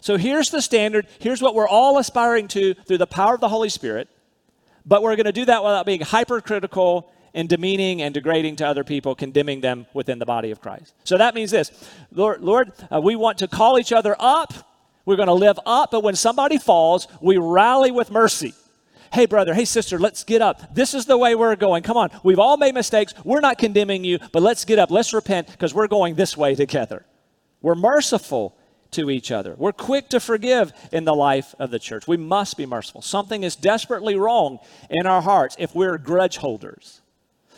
So 0.00 0.16
here's 0.16 0.50
the 0.50 0.62
standard. 0.62 1.06
Here's 1.18 1.42
what 1.42 1.54
we're 1.54 1.68
all 1.68 1.98
aspiring 1.98 2.48
to 2.48 2.74
through 2.74 2.98
the 2.98 3.06
power 3.06 3.34
of 3.34 3.40
the 3.40 3.48
Holy 3.48 3.68
Spirit. 3.68 4.08
But 4.86 5.02
we're 5.02 5.16
going 5.16 5.26
to 5.26 5.32
do 5.32 5.44
that 5.46 5.62
without 5.64 5.84
being 5.84 6.00
hypercritical 6.00 7.10
and 7.34 7.48
demeaning 7.48 8.02
and 8.02 8.14
degrading 8.14 8.56
to 8.56 8.66
other 8.66 8.84
people, 8.84 9.14
condemning 9.14 9.60
them 9.60 9.86
within 9.92 10.18
the 10.18 10.26
body 10.26 10.50
of 10.50 10.60
Christ. 10.60 10.94
So 11.04 11.18
that 11.18 11.34
means 11.34 11.50
this 11.50 11.70
Lord, 12.12 12.42
Lord 12.42 12.72
uh, 12.90 13.00
we 13.00 13.16
want 13.16 13.38
to 13.38 13.48
call 13.48 13.78
each 13.78 13.92
other 13.92 14.16
up. 14.18 14.54
We're 15.04 15.16
going 15.16 15.28
to 15.28 15.34
live 15.34 15.58
up, 15.66 15.92
but 15.92 16.02
when 16.02 16.16
somebody 16.16 16.58
falls, 16.58 17.06
we 17.20 17.36
rally 17.36 17.92
with 17.92 18.10
mercy. 18.10 18.54
Hey, 19.12 19.26
brother, 19.26 19.54
hey, 19.54 19.64
sister, 19.64 19.98
let's 19.98 20.24
get 20.24 20.42
up. 20.42 20.74
This 20.74 20.94
is 20.94 21.06
the 21.06 21.16
way 21.16 21.34
we're 21.36 21.54
going. 21.54 21.84
Come 21.84 21.96
on. 21.96 22.10
We've 22.24 22.40
all 22.40 22.56
made 22.56 22.74
mistakes. 22.74 23.14
We're 23.24 23.40
not 23.40 23.56
condemning 23.56 24.02
you, 24.02 24.18
but 24.32 24.42
let's 24.42 24.64
get 24.64 24.80
up. 24.80 24.90
Let's 24.90 25.14
repent 25.14 25.48
because 25.48 25.72
we're 25.72 25.86
going 25.86 26.16
this 26.16 26.36
way 26.36 26.54
together. 26.56 27.04
We're 27.62 27.76
merciful 27.76 28.56
to 28.96 29.10
each 29.10 29.30
other. 29.30 29.54
We're 29.56 29.72
quick 29.72 30.08
to 30.10 30.20
forgive 30.20 30.72
in 30.90 31.04
the 31.04 31.14
life 31.14 31.54
of 31.58 31.70
the 31.70 31.78
church. 31.78 32.08
We 32.08 32.16
must 32.16 32.56
be 32.56 32.66
merciful. 32.66 33.02
Something 33.02 33.42
is 33.42 33.54
desperately 33.54 34.16
wrong 34.16 34.58
in 34.90 35.06
our 35.06 35.22
hearts 35.22 35.54
if 35.58 35.74
we're 35.74 35.98
grudge 35.98 36.38
holders. 36.38 37.02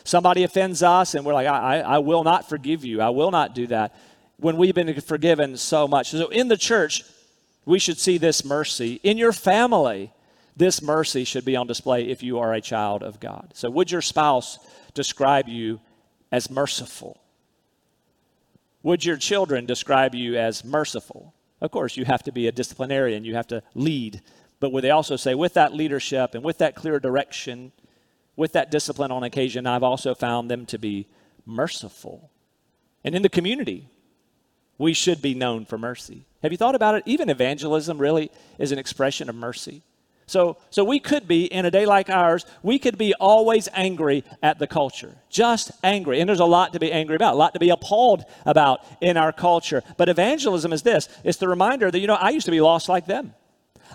Somebody 0.03 0.43
offends 0.43 0.83
us 0.83 1.15
and 1.15 1.25
we're 1.25 1.33
like, 1.33 1.47
I, 1.47 1.77
I, 1.77 1.95
I 1.95 1.97
will 1.99 2.23
not 2.23 2.47
forgive 2.47 2.85
you. 2.85 3.01
I 3.01 3.09
will 3.09 3.31
not 3.31 3.55
do 3.55 3.67
that 3.67 3.95
when 4.37 4.57
we've 4.57 4.75
been 4.75 4.99
forgiven 5.01 5.57
so 5.57 5.87
much. 5.87 6.11
So 6.11 6.27
in 6.29 6.47
the 6.47 6.57
church, 6.57 7.03
we 7.65 7.79
should 7.79 7.97
see 7.97 8.17
this 8.17 8.43
mercy. 8.43 8.99
In 9.03 9.17
your 9.17 9.33
family, 9.33 10.11
this 10.57 10.81
mercy 10.81 11.23
should 11.23 11.45
be 11.45 11.55
on 11.55 11.67
display 11.67 12.09
if 12.09 12.21
you 12.21 12.39
are 12.39 12.53
a 12.53 12.61
child 12.61 13.01
of 13.01 13.19
God. 13.19 13.51
So, 13.53 13.69
would 13.69 13.91
your 13.91 14.01
spouse 14.01 14.59
describe 14.93 15.47
you 15.47 15.79
as 16.31 16.49
merciful? 16.49 17.21
Would 18.83 19.03
your 19.05 19.17
children 19.17 19.65
describe 19.65 20.15
you 20.15 20.37
as 20.37 20.63
merciful? 20.63 21.33
Of 21.61 21.71
course, 21.71 21.97
you 21.97 22.05
have 22.05 22.23
to 22.23 22.31
be 22.31 22.47
a 22.47 22.51
disciplinarian, 22.51 23.25
you 23.25 23.35
have 23.35 23.47
to 23.47 23.61
lead. 23.75 24.21
But 24.59 24.71
would 24.71 24.83
they 24.83 24.91
also 24.91 25.15
say, 25.15 25.35
with 25.35 25.53
that 25.55 25.73
leadership 25.73 26.33
and 26.33 26.43
with 26.43 26.57
that 26.59 26.75
clear 26.75 26.99
direction, 26.99 27.71
with 28.35 28.53
that 28.53 28.71
discipline 28.71 29.11
on 29.11 29.23
occasion, 29.23 29.67
I've 29.67 29.83
also 29.83 30.15
found 30.15 30.49
them 30.49 30.65
to 30.67 30.77
be 30.77 31.07
merciful. 31.45 32.31
And 33.03 33.15
in 33.15 33.21
the 33.21 33.29
community, 33.29 33.89
we 34.77 34.93
should 34.93 35.21
be 35.21 35.33
known 35.33 35.65
for 35.65 35.77
mercy. 35.77 36.25
Have 36.41 36.51
you 36.51 36.57
thought 36.57 36.75
about 36.75 36.95
it? 36.95 37.03
Even 37.05 37.29
evangelism 37.29 37.97
really 37.97 38.31
is 38.57 38.71
an 38.71 38.79
expression 38.79 39.29
of 39.29 39.35
mercy. 39.35 39.83
So, 40.29 40.57
so 40.69 40.83
we 40.83 40.99
could 40.99 41.27
be, 41.27 41.45
in 41.45 41.65
a 41.65 41.71
day 41.71 41.87
like 41.87 42.09
ours, 42.09 42.45
we 42.61 42.77
could 42.77 42.99
be 42.99 43.15
always 43.15 43.67
angry 43.73 44.23
at 44.43 44.59
the 44.59 44.67
culture. 44.67 45.15
Just 45.29 45.71
angry. 45.83 46.19
And 46.19 46.29
there's 46.29 46.39
a 46.39 46.45
lot 46.45 46.73
to 46.73 46.79
be 46.79 46.91
angry 46.91 47.15
about, 47.15 47.33
a 47.33 47.37
lot 47.37 47.53
to 47.53 47.59
be 47.59 47.71
appalled 47.71 48.25
about 48.45 48.81
in 49.01 49.17
our 49.17 49.31
culture. 49.31 49.81
But 49.97 50.07
evangelism 50.07 50.71
is 50.71 50.83
this 50.83 51.09
it's 51.23 51.39
the 51.39 51.47
reminder 51.47 51.89
that, 51.89 51.99
you 51.99 52.05
know, 52.05 52.13
I 52.13 52.29
used 52.29 52.45
to 52.45 52.51
be 52.51 52.61
lost 52.61 52.87
like 52.89 53.07
them. 53.07 53.33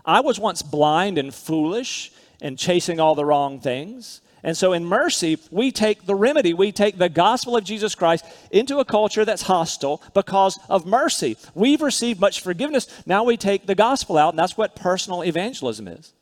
I 0.05 0.21
was 0.21 0.41
once 0.41 0.61
blind 0.61 1.19
and 1.19 1.33
foolish 1.33 2.11
and 2.41 2.59
chasing 2.59 2.99
all 2.99 3.15
the 3.15 3.25
wrong 3.25 3.61
things. 3.61 4.21
And 4.43 4.57
so 4.57 4.73
in 4.73 4.85
mercy, 4.85 5.39
we 5.53 5.71
take 5.71 6.05
the 6.05 6.17
remedy, 6.17 6.53
we 6.53 6.73
take 6.73 6.99
the 6.99 7.09
gospel 7.09 7.57
of 7.57 7.63
Jesus 7.63 7.95
Christ 7.95 8.27
into 8.51 8.79
a 8.79 8.85
culture 8.85 9.25
that's 9.25 9.43
hostile 9.43 10.03
because 10.15 10.59
of 10.69 10.85
mercy. 10.85 11.37
We've 11.55 11.81
received 11.81 12.21
much 12.21 12.41
forgiveness. 12.41 12.89
Now 13.07 13.23
we 13.23 13.37
take 13.37 13.67
the 13.67 13.75
gospel 13.77 14.19
out, 14.19 14.31
and 14.31 14.39
that's 14.39 14.59
what 14.59 14.75
personal 14.75 15.23
evangelism 15.23 15.87
is. 15.87 16.13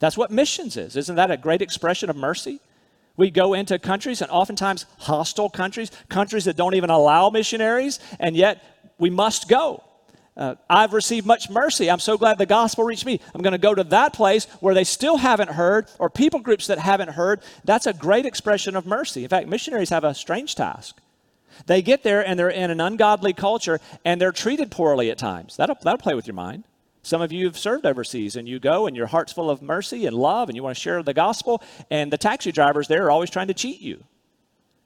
That's 0.00 0.16
what 0.16 0.30
missions 0.30 0.76
is. 0.76 0.96
Isn't 0.96 1.16
that 1.16 1.30
a 1.30 1.36
great 1.36 1.62
expression 1.62 2.10
of 2.10 2.16
mercy? 2.16 2.60
We 3.16 3.30
go 3.30 3.54
into 3.54 3.78
countries, 3.78 4.22
and 4.22 4.30
oftentimes 4.30 4.86
hostile 4.98 5.50
countries, 5.50 5.90
countries 6.08 6.46
that 6.46 6.56
don't 6.56 6.74
even 6.74 6.90
allow 6.90 7.30
missionaries, 7.30 8.00
and 8.18 8.34
yet 8.34 8.92
we 8.98 9.10
must 9.10 9.48
go. 9.48 9.84
Uh, 10.36 10.54
I've 10.70 10.94
received 10.94 11.26
much 11.26 11.50
mercy. 11.50 11.90
I'm 11.90 11.98
so 11.98 12.16
glad 12.16 12.38
the 12.38 12.46
gospel 12.46 12.84
reached 12.84 13.04
me. 13.04 13.20
I'm 13.34 13.42
going 13.42 13.52
to 13.52 13.58
go 13.58 13.74
to 13.74 13.84
that 13.84 14.14
place 14.14 14.46
where 14.60 14.74
they 14.74 14.84
still 14.84 15.18
haven't 15.18 15.50
heard, 15.50 15.86
or 15.98 16.08
people 16.08 16.40
groups 16.40 16.68
that 16.68 16.78
haven't 16.78 17.10
heard. 17.10 17.42
That's 17.64 17.86
a 17.86 17.92
great 17.92 18.24
expression 18.24 18.74
of 18.76 18.86
mercy. 18.86 19.22
In 19.24 19.28
fact, 19.28 19.48
missionaries 19.48 19.90
have 19.90 20.04
a 20.04 20.14
strange 20.14 20.54
task. 20.54 20.96
They 21.66 21.82
get 21.82 22.02
there 22.02 22.26
and 22.26 22.38
they're 22.38 22.48
in 22.48 22.70
an 22.70 22.80
ungodly 22.80 23.34
culture 23.34 23.80
and 24.02 24.18
they're 24.18 24.32
treated 24.32 24.70
poorly 24.70 25.10
at 25.10 25.18
times. 25.18 25.56
That'll, 25.56 25.76
that'll 25.82 25.98
play 25.98 26.14
with 26.14 26.26
your 26.26 26.34
mind. 26.34 26.64
Some 27.02 27.22
of 27.22 27.32
you 27.32 27.46
have 27.46 27.58
served 27.58 27.86
overseas 27.86 28.36
and 28.36 28.48
you 28.48 28.58
go 28.58 28.86
and 28.86 28.96
your 28.96 29.06
heart's 29.06 29.32
full 29.32 29.50
of 29.50 29.62
mercy 29.62 30.06
and 30.06 30.14
love 30.14 30.48
and 30.48 30.56
you 30.56 30.62
want 30.62 30.76
to 30.76 30.80
share 30.80 31.02
the 31.02 31.14
gospel, 31.14 31.62
and 31.90 32.12
the 32.12 32.18
taxi 32.18 32.52
drivers 32.52 32.88
there 32.88 33.06
are 33.06 33.10
always 33.10 33.30
trying 33.30 33.48
to 33.48 33.54
cheat 33.54 33.80
you 33.80 34.04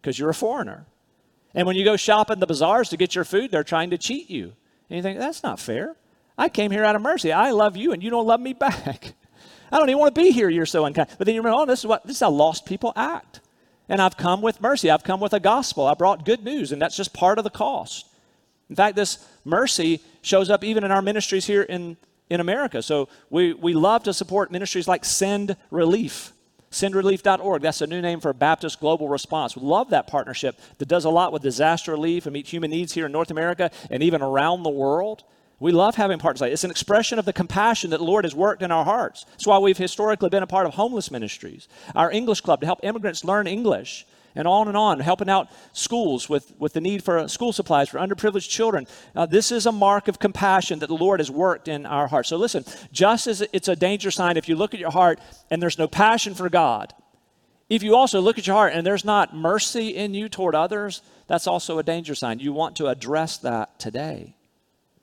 because 0.00 0.18
you're 0.18 0.31
a 0.31 0.35
foreigner. 0.35 0.87
And 1.55 1.66
when 1.66 1.77
you 1.77 1.85
go 1.85 1.96
shop 1.96 2.31
in 2.31 2.40
the 2.40 2.46
bazaars 2.46 2.88
to 2.90 2.96
get 2.96 3.14
your 3.14 3.24
food, 3.24 3.50
they're 3.50 3.64
trying 3.64 3.90
to 3.90 3.98
cheat 3.98 4.31
you. 4.31 4.53
And 4.88 4.96
you 4.96 5.03
think, 5.03 5.18
that's 5.18 5.42
not 5.42 5.61
fair. 5.61 5.96
I 6.37 6.48
came 6.48 6.70
here 6.70 6.85
out 6.85 6.96
of 6.96 7.03
mercy. 7.03 7.33
I 7.33 7.50
love 7.50 7.77
you 7.77 7.92
and 7.92 8.03
you 8.03 8.11
don't 8.11 8.27
love 8.27 8.40
me 8.40 8.53
back. 8.55 9.14
I 9.72 9.79
don't 9.79 9.88
even 9.88 9.98
want 9.98 10.14
to 10.14 10.20
be 10.20 10.31
here. 10.31 10.48
You're 10.48 10.66
so 10.66 10.85
unkind. 10.85 11.09
But 11.18 11.27
then 11.27 11.35
you 11.35 11.40
remember, 11.40 11.62
oh, 11.62 11.66
this 11.66 11.81
is 11.81 11.87
what 11.87 12.07
this 12.07 12.16
is 12.16 12.20
how 12.20 12.31
lost 12.31 12.64
people 12.64 12.92
act. 12.94 13.40
And 13.88 14.00
I've 14.00 14.16
come 14.16 14.40
with 14.40 14.61
mercy. 14.61 14.90
I've 14.90 15.05
come 15.05 15.20
with 15.20 15.33
a 15.33 15.40
gospel. 15.40 15.87
I 15.87 15.94
brought 15.94 16.24
good 16.24 16.44
news, 16.44 16.72
and 16.72 16.81
that's 16.81 16.96
just 16.96 17.12
part 17.12 17.38
of 17.38 17.44
the 17.44 17.50
cost. 17.50 18.07
In 18.70 18.77
fact, 18.77 18.96
this 18.96 19.27
mercy 19.44 20.00
shows 20.24 20.50
up 20.50 20.64
even 20.64 20.84
in 20.84 20.90
our 20.90 21.02
ministries 21.02 21.46
here 21.46 21.62
in, 21.62 21.96
in 22.30 22.40
America. 22.40 22.82
So 22.82 23.08
we, 23.30 23.52
we 23.52 23.74
love 23.74 24.02
to 24.04 24.14
support 24.14 24.50
ministries 24.50 24.88
like 24.88 25.04
Send 25.04 25.56
Relief. 25.70 26.32
SendRelief.org. 26.70 27.62
That's 27.62 27.82
a 27.82 27.87
new 27.87 28.02
name 28.02 28.18
for 28.18 28.32
Baptist 28.32 28.80
Global 28.80 29.08
Response. 29.08 29.56
We 29.56 29.64
love 29.64 29.90
that 29.90 30.08
partnership 30.08 30.58
that 30.78 30.88
does 30.88 31.04
a 31.04 31.10
lot 31.10 31.32
with 31.32 31.42
disaster 31.42 31.92
relief 31.92 32.26
and 32.26 32.32
meet 32.32 32.48
human 32.48 32.70
needs 32.70 32.92
here 32.92 33.06
in 33.06 33.12
North 33.12 33.30
America 33.30 33.70
and 33.90 34.02
even 34.02 34.22
around 34.22 34.64
the 34.64 34.70
world. 34.70 35.22
We 35.60 35.70
love 35.70 35.94
having 35.94 36.18
partners 36.18 36.40
like 36.40 36.52
It's 36.52 36.64
an 36.64 36.72
expression 36.72 37.20
of 37.20 37.26
the 37.26 37.32
compassion 37.32 37.90
that 37.90 37.98
the 37.98 38.04
Lord 38.04 38.24
has 38.24 38.34
worked 38.34 38.60
in 38.60 38.72
our 38.72 38.84
hearts. 38.84 39.24
That's 39.30 39.46
why 39.46 39.58
we've 39.58 39.78
historically 39.78 40.30
been 40.30 40.42
a 40.42 40.48
part 40.48 40.66
of 40.66 40.74
homeless 40.74 41.12
ministries, 41.12 41.68
our 41.94 42.10
English 42.10 42.40
club 42.40 42.60
to 42.60 42.66
help 42.66 42.80
immigrants 42.82 43.24
learn 43.24 43.46
English, 43.46 44.04
and 44.35 44.49
on 44.49 44.68
and 44.68 44.77
on, 44.77 45.01
helping 45.01 45.29
out 45.29 45.49
schools 45.73 46.29
with, 46.29 46.53
with 46.59 46.73
the 46.73 46.81
need 46.81 47.05
for 47.05 47.29
school 47.29 47.53
supplies 47.53 47.88
for 47.88 47.99
underprivileged 47.99 48.49
children. 48.49 48.87
Uh, 49.14 49.27
this 49.27 49.53
is 49.53 49.66
a 49.66 49.73
mark 49.73 50.09
of 50.09 50.18
compassion 50.18 50.81
that 50.81 50.88
the 50.88 50.94
Lord 50.94 51.20
has 51.20 51.31
worked 51.31 51.68
in 51.68 51.87
our 51.87 52.09
hearts. 52.09 52.31
So 52.31 52.37
listen, 52.37 52.64
just 52.92 53.27
as 53.27 53.40
it's 53.53 53.68
a 53.68 53.77
danger 53.77 54.11
sign 54.11 54.37
if 54.37 54.49
you 54.49 54.57
look 54.57 54.75
at 54.75 54.81
your 54.81 54.90
heart 54.90 55.20
and 55.51 55.62
there's 55.62 55.79
no 55.79 55.87
passion 55.87 56.35
for 56.35 56.49
God, 56.49 56.92
if 57.68 57.83
you 57.83 57.94
also 57.97 58.20
look 58.20 58.38
at 58.38 58.47
your 58.47 58.57
heart 58.57 58.75
and 58.75 58.87
there's 58.87 59.05
not 59.05 59.35
mercy 59.35 59.97
in 59.97 60.14
you 60.14 60.29
toward 60.29 60.55
others, 60.55 61.01
that's 61.27 61.47
also 61.47 61.79
a 61.79 61.83
danger 61.83 62.14
sign. 62.14 62.38
You 62.38 62.53
want 62.53 62.77
to 62.77 62.88
address 62.88 63.38
that 63.38 63.79
today. 63.79 64.37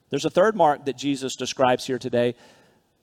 There's 0.10 0.26
a 0.26 0.30
third 0.30 0.56
mark 0.56 0.86
that 0.86 0.98
Jesus 0.98 1.36
describes 1.36 1.86
here 1.88 1.98
today 1.98 2.36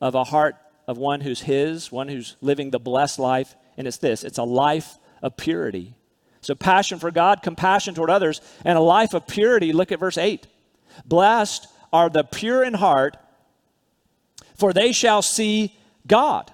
of 0.01 0.14
a 0.14 0.25
heart 0.25 0.57
of 0.87 0.99
one 0.99 1.21
who's 1.21 1.41
his, 1.41 1.91
one 1.91 2.09
who's 2.09 2.37
living 2.41 2.71
the 2.71 2.79
blessed 2.79 3.19
life, 3.19 3.55
and 3.77 3.87
it's 3.87 3.99
this 3.99 4.25
it's 4.25 4.38
a 4.38 4.45
life 4.45 4.97
of 5.23 5.37
purity. 5.37 5.95
So, 6.40 6.55
passion 6.55 6.98
for 6.98 7.11
God, 7.11 7.42
compassion 7.42 7.94
toward 7.94 8.11
others, 8.11 8.40
and 8.64 8.79
a 8.79 8.83
life 8.83 9.14
of 9.14 9.27
purity. 9.27 9.72
Look 9.72 9.92
at 9.92 9.98
verse 9.98 10.18
8. 10.18 10.46
Blessed 11.05 11.66
are 11.92 12.09
the 12.09 12.24
pure 12.24 12.62
in 12.62 12.74
heart, 12.74 13.16
for 14.57 14.72
they 14.72 14.92
shall 14.92 15.22
see 15.22 15.77
God. 16.07 16.51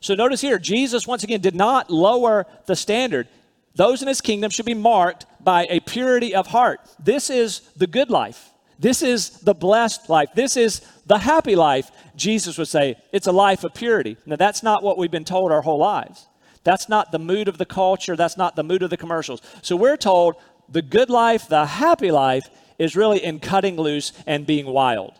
So, 0.00 0.14
notice 0.14 0.40
here, 0.40 0.58
Jesus 0.58 1.06
once 1.06 1.24
again 1.24 1.40
did 1.40 1.54
not 1.54 1.90
lower 1.90 2.46
the 2.66 2.76
standard. 2.76 3.28
Those 3.74 4.00
in 4.00 4.08
his 4.08 4.20
kingdom 4.20 4.50
should 4.50 4.66
be 4.66 4.74
marked 4.74 5.26
by 5.42 5.66
a 5.68 5.80
purity 5.80 6.34
of 6.34 6.46
heart. 6.46 6.80
This 6.98 7.28
is 7.28 7.60
the 7.76 7.86
good 7.86 8.10
life. 8.10 8.50
This 8.78 9.02
is 9.02 9.40
the 9.40 9.54
blessed 9.54 10.08
life. 10.08 10.30
This 10.34 10.56
is 10.56 10.80
the 11.06 11.18
happy 11.18 11.56
life. 11.56 11.90
Jesus 12.14 12.58
would 12.58 12.68
say 12.68 12.96
it's 13.12 13.26
a 13.26 13.32
life 13.32 13.64
of 13.64 13.74
purity. 13.74 14.16
Now, 14.26 14.36
that's 14.36 14.62
not 14.62 14.82
what 14.82 14.98
we've 14.98 15.10
been 15.10 15.24
told 15.24 15.52
our 15.52 15.62
whole 15.62 15.78
lives. 15.78 16.26
That's 16.66 16.88
not 16.88 17.12
the 17.12 17.20
mood 17.20 17.46
of 17.46 17.58
the 17.58 17.64
culture. 17.64 18.16
That's 18.16 18.36
not 18.36 18.56
the 18.56 18.64
mood 18.64 18.82
of 18.82 18.90
the 18.90 18.96
commercials. 18.96 19.40
So 19.62 19.76
we're 19.76 19.96
told 19.96 20.34
the 20.68 20.82
good 20.82 21.08
life, 21.08 21.48
the 21.48 21.64
happy 21.64 22.10
life, 22.10 22.50
is 22.76 22.96
really 22.96 23.22
in 23.22 23.38
cutting 23.38 23.76
loose 23.76 24.12
and 24.26 24.44
being 24.44 24.66
wild. 24.66 25.14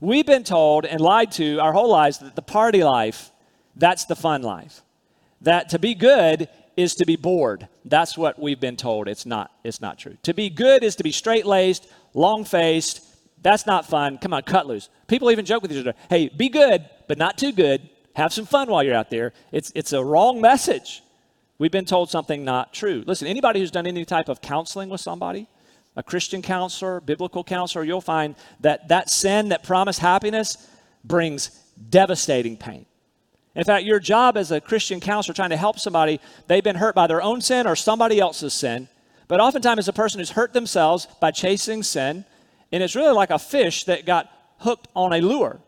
We've 0.00 0.26
been 0.26 0.42
told 0.42 0.84
and 0.84 1.00
lied 1.00 1.30
to 1.32 1.60
our 1.60 1.72
whole 1.72 1.88
lives 1.88 2.18
that 2.18 2.34
the 2.34 2.42
party 2.42 2.82
life, 2.82 3.30
that's 3.76 4.06
the 4.06 4.16
fun 4.16 4.42
life. 4.42 4.82
That 5.40 5.68
to 5.68 5.78
be 5.78 5.94
good 5.94 6.48
is 6.76 6.96
to 6.96 7.06
be 7.06 7.14
bored. 7.14 7.68
That's 7.84 8.18
what 8.18 8.36
we've 8.36 8.58
been 8.58 8.76
told. 8.76 9.06
It's 9.06 9.24
not, 9.24 9.52
it's 9.62 9.80
not 9.80 10.00
true. 10.00 10.16
To 10.24 10.34
be 10.34 10.50
good 10.50 10.82
is 10.82 10.96
to 10.96 11.04
be 11.04 11.12
straight 11.12 11.46
laced, 11.46 11.86
long 12.12 12.44
faced. 12.44 13.06
That's 13.40 13.66
not 13.66 13.86
fun. 13.86 14.18
Come 14.18 14.34
on, 14.34 14.42
cut 14.42 14.66
loose. 14.66 14.88
People 15.06 15.30
even 15.30 15.44
joke 15.44 15.62
with 15.62 15.72
each 15.72 15.78
other 15.78 15.94
hey, 16.10 16.26
be 16.26 16.48
good, 16.48 16.90
but 17.06 17.18
not 17.18 17.38
too 17.38 17.52
good. 17.52 17.88
Have 18.16 18.32
some 18.32 18.46
fun 18.46 18.70
while 18.70 18.82
you're 18.82 18.94
out 18.94 19.10
there. 19.10 19.34
It's, 19.52 19.70
it's 19.74 19.92
a 19.92 20.02
wrong 20.02 20.40
message. 20.40 21.02
We've 21.58 21.70
been 21.70 21.84
told 21.84 22.08
something 22.08 22.46
not 22.46 22.72
true. 22.72 23.04
Listen, 23.06 23.28
anybody 23.28 23.60
who's 23.60 23.70
done 23.70 23.86
any 23.86 24.06
type 24.06 24.30
of 24.30 24.40
counseling 24.40 24.88
with 24.88 25.02
somebody, 25.02 25.48
a 25.96 26.02
Christian 26.02 26.40
counselor, 26.40 27.02
biblical 27.02 27.44
counselor, 27.44 27.84
you'll 27.84 28.00
find 28.00 28.34
that 28.60 28.88
that 28.88 29.10
sin 29.10 29.50
that 29.50 29.62
promised 29.62 29.98
happiness 29.98 30.66
brings 31.04 31.50
devastating 31.90 32.56
pain. 32.56 32.86
In 33.54 33.64
fact, 33.64 33.84
your 33.84 34.00
job 34.00 34.38
as 34.38 34.50
a 34.50 34.62
Christian 34.62 34.98
counselor 34.98 35.34
trying 35.34 35.50
to 35.50 35.58
help 35.58 35.78
somebody, 35.78 36.18
they've 36.46 36.64
been 36.64 36.76
hurt 36.76 36.94
by 36.94 37.06
their 37.06 37.20
own 37.20 37.42
sin 37.42 37.66
or 37.66 37.76
somebody 37.76 38.18
else's 38.18 38.54
sin. 38.54 38.88
But 39.28 39.40
oftentimes, 39.40 39.80
it's 39.80 39.88
a 39.88 39.92
person 39.92 40.20
who's 40.20 40.30
hurt 40.30 40.54
themselves 40.54 41.06
by 41.20 41.32
chasing 41.32 41.82
sin, 41.82 42.24
and 42.72 42.82
it's 42.82 42.96
really 42.96 43.14
like 43.14 43.30
a 43.30 43.38
fish 43.38 43.84
that 43.84 44.06
got 44.06 44.30
hooked 44.60 44.88
on 44.96 45.12
a 45.12 45.20
lure. 45.20 45.60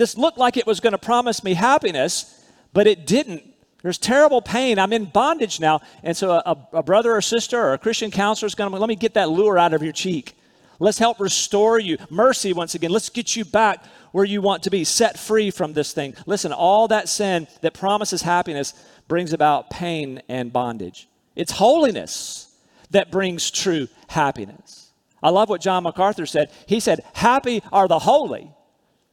This 0.00 0.16
looked 0.16 0.38
like 0.38 0.56
it 0.56 0.66
was 0.66 0.80
going 0.80 0.92
to 0.92 0.98
promise 0.98 1.44
me 1.44 1.52
happiness, 1.52 2.42
but 2.72 2.86
it 2.86 3.06
didn't. 3.06 3.42
There's 3.82 3.98
terrible 3.98 4.40
pain. 4.40 4.78
I'm 4.78 4.94
in 4.94 5.04
bondage 5.04 5.60
now. 5.60 5.82
And 6.02 6.16
so, 6.16 6.30
a, 6.30 6.56
a 6.72 6.82
brother 6.82 7.14
or 7.14 7.20
sister 7.20 7.60
or 7.60 7.74
a 7.74 7.78
Christian 7.78 8.10
counselor 8.10 8.46
is 8.46 8.54
going 8.54 8.70
to 8.70 8.78
let 8.78 8.88
me 8.88 8.96
get 8.96 9.12
that 9.12 9.28
lure 9.28 9.58
out 9.58 9.74
of 9.74 9.82
your 9.82 9.92
cheek. 9.92 10.38
Let's 10.78 10.96
help 10.96 11.20
restore 11.20 11.78
you. 11.78 11.98
Mercy, 12.08 12.54
once 12.54 12.74
again. 12.74 12.90
Let's 12.90 13.10
get 13.10 13.36
you 13.36 13.44
back 13.44 13.84
where 14.12 14.24
you 14.24 14.40
want 14.40 14.62
to 14.62 14.70
be, 14.70 14.84
set 14.84 15.18
free 15.18 15.50
from 15.50 15.74
this 15.74 15.92
thing. 15.92 16.14
Listen, 16.24 16.50
all 16.50 16.88
that 16.88 17.06
sin 17.06 17.46
that 17.60 17.74
promises 17.74 18.22
happiness 18.22 18.72
brings 19.06 19.34
about 19.34 19.68
pain 19.68 20.22
and 20.30 20.50
bondage. 20.50 21.10
It's 21.36 21.52
holiness 21.52 22.56
that 22.88 23.10
brings 23.10 23.50
true 23.50 23.86
happiness. 24.08 24.92
I 25.22 25.28
love 25.28 25.50
what 25.50 25.60
John 25.60 25.82
MacArthur 25.82 26.24
said. 26.24 26.50
He 26.64 26.80
said, 26.80 27.04
Happy 27.12 27.62
are 27.70 27.86
the 27.86 27.98
holy. 27.98 28.50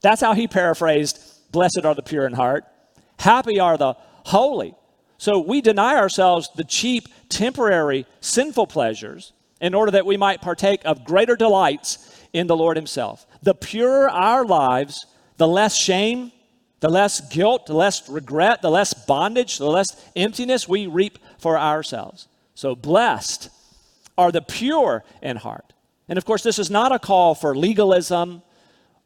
That's 0.01 0.21
how 0.21 0.33
he 0.33 0.47
paraphrased, 0.47 1.19
Blessed 1.51 1.86
are 1.86 1.95
the 1.95 2.01
pure 2.01 2.27
in 2.27 2.33
heart. 2.33 2.65
Happy 3.19 3.60
are 3.60 3.77
the 3.77 3.93
holy. 4.25 4.75
So 5.17 5.39
we 5.39 5.62
deny 5.62 5.95
ourselves 5.95 6.49
the 6.55 6.63
cheap, 6.63 7.07
temporary, 7.29 8.05
sinful 8.19 8.67
pleasures 8.67 9.33
in 9.60 9.73
order 9.73 9.91
that 9.91 10.05
we 10.05 10.17
might 10.17 10.41
partake 10.41 10.81
of 10.86 11.03
greater 11.03 11.36
delights 11.36 12.23
in 12.33 12.47
the 12.47 12.55
Lord 12.55 12.77
Himself. 12.77 13.25
The 13.41 13.55
purer 13.55 14.10
our 14.10 14.45
lives, 14.45 15.05
the 15.38 15.47
less 15.47 15.75
shame, 15.75 16.31
the 16.79 16.89
less 16.89 17.21
guilt, 17.29 17.65
the 17.65 17.73
less 17.73 18.07
regret, 18.07 18.62
the 18.62 18.69
less 18.69 18.93
bondage, 18.93 19.57
the 19.57 19.65
less 19.65 19.88
emptiness 20.15 20.67
we 20.67 20.86
reap 20.86 21.17
for 21.39 21.57
ourselves. 21.57 22.27
So 22.53 22.75
blessed 22.75 23.49
are 24.17 24.31
the 24.31 24.41
pure 24.41 25.03
in 25.23 25.38
heart. 25.38 25.73
And 26.07 26.17
of 26.17 26.25
course, 26.25 26.43
this 26.43 26.60
is 26.60 26.69
not 26.69 26.91
a 26.91 26.99
call 26.99 27.33
for 27.33 27.55
legalism 27.55 28.43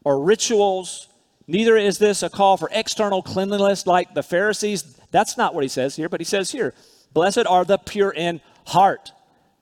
or 0.04 0.24
rituals. 0.24 1.08
Neither 1.48 1.78
is 1.78 1.98
this 1.98 2.24
a 2.24 2.30
call 2.30 2.58
for 2.58 2.70
external 2.72 3.22
cleanliness 3.22 3.86
like 3.86 4.14
the 4.14 4.24
Pharisees. 4.24 4.84
That's 5.12 5.38
not 5.38 5.54
what 5.54 5.64
he 5.64 5.68
says 5.68 5.96
here, 5.96 6.10
but 6.10 6.22
he 6.22 6.26
says 6.26 6.52
here, 6.52 6.74
blessed 7.14 7.46
are 7.46 7.66
the 7.66 7.78
pure 7.78 8.12
in 8.12 8.42
heart. 8.68 9.12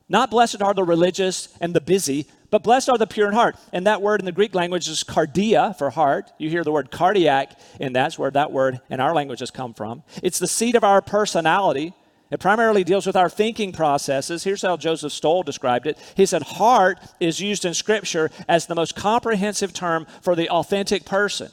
Not 0.08 0.32
blessed 0.32 0.62
are 0.62 0.74
the 0.74 0.84
religious 0.84 1.56
and 1.62 1.74
the 1.74 1.82
busy, 1.82 2.28
but 2.50 2.64
blessed 2.64 2.90
are 2.90 2.98
the 2.98 3.08
pure 3.08 3.28
in 3.28 3.34
heart. 3.34 3.56
And 3.72 3.86
that 3.86 4.02
word 4.02 4.22
in 4.22 4.26
the 4.26 4.32
Greek 4.32 4.56
language 4.56 4.88
is 4.88 5.04
cardia 5.04 5.78
for 5.78 5.92
heart. 5.92 6.32
You 6.40 6.50
hear 6.50 6.64
the 6.64 6.72
word 6.72 6.90
cardiac, 6.90 7.60
and 7.80 7.96
that's 7.96 8.18
where 8.18 8.32
that 8.32 8.52
word 8.52 8.82
in 8.90 9.00
our 9.00 9.14
language 9.14 9.40
has 9.42 9.52
come 9.52 9.74
from. 9.74 10.04
It's 10.24 10.40
the 10.40 10.48
seat 10.48 10.76
of 10.76 10.84
our 10.84 11.02
personality. 11.02 11.94
It 12.32 12.40
primarily 12.40 12.84
deals 12.84 13.08
with 13.08 13.16
our 13.16 13.30
thinking 13.30 13.72
processes. 13.72 14.44
Here's 14.44 14.62
how 14.62 14.78
Joseph 14.78 15.12
Stowell 15.12 15.44
described 15.44 15.88
it. 15.88 15.98
He 16.16 16.26
said, 16.26 16.44
Heart 16.44 17.00
is 17.20 17.40
used 17.40 17.66
in 17.66 17.74
Scripture 17.74 18.30
as 18.48 18.68
the 18.68 18.76
most 18.76 18.96
comprehensive 18.96 19.74
term 19.74 20.06
for 20.22 20.36
the 20.36 20.50
authentic 20.50 21.06
person. 21.06 21.52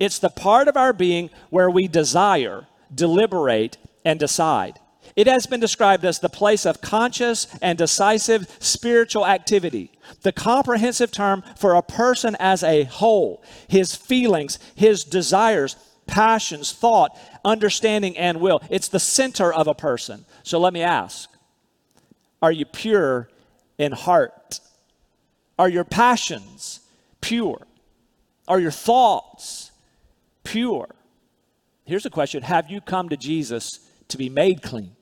It's 0.00 0.18
the 0.18 0.30
part 0.30 0.66
of 0.66 0.76
our 0.76 0.92
being 0.92 1.30
where 1.50 1.70
we 1.70 1.88
desire, 1.88 2.66
deliberate, 2.94 3.76
and 4.04 4.18
decide. 4.18 4.80
It 5.14 5.26
has 5.26 5.46
been 5.46 5.60
described 5.60 6.04
as 6.04 6.18
the 6.18 6.28
place 6.28 6.64
of 6.64 6.80
conscious 6.80 7.46
and 7.60 7.76
decisive 7.76 8.46
spiritual 8.60 9.26
activity 9.26 9.90
the 10.22 10.32
comprehensive 10.32 11.10
term 11.10 11.44
for 11.56 11.74
a 11.74 11.82
person 11.82 12.34
as 12.40 12.62
a 12.62 12.84
whole, 12.84 13.42
his 13.68 13.94
feelings, 13.94 14.58
his 14.74 15.04
desires, 15.04 15.76
passions, 16.06 16.72
thought, 16.72 17.14
understanding, 17.44 18.16
and 18.16 18.40
will. 18.40 18.60
It's 18.70 18.88
the 18.88 19.00
center 19.00 19.52
of 19.52 19.66
a 19.66 19.74
person. 19.74 20.24
So 20.42 20.58
let 20.58 20.72
me 20.72 20.82
ask 20.82 21.30
Are 22.42 22.52
you 22.52 22.64
pure 22.64 23.28
in 23.78 23.92
heart? 23.92 24.60
Are 25.58 25.68
your 25.68 25.84
passions 25.84 26.80
pure? 27.20 27.66
Are 28.46 28.60
your 28.60 28.70
thoughts 28.70 29.70
pure? 30.44 30.88
Here's 31.84 32.06
a 32.06 32.10
question 32.10 32.42
Have 32.42 32.70
you 32.70 32.80
come 32.80 33.08
to 33.08 33.16
Jesus 33.16 33.80
to 34.08 34.18
be 34.18 34.28
made 34.28 34.62
clean? 34.62 34.92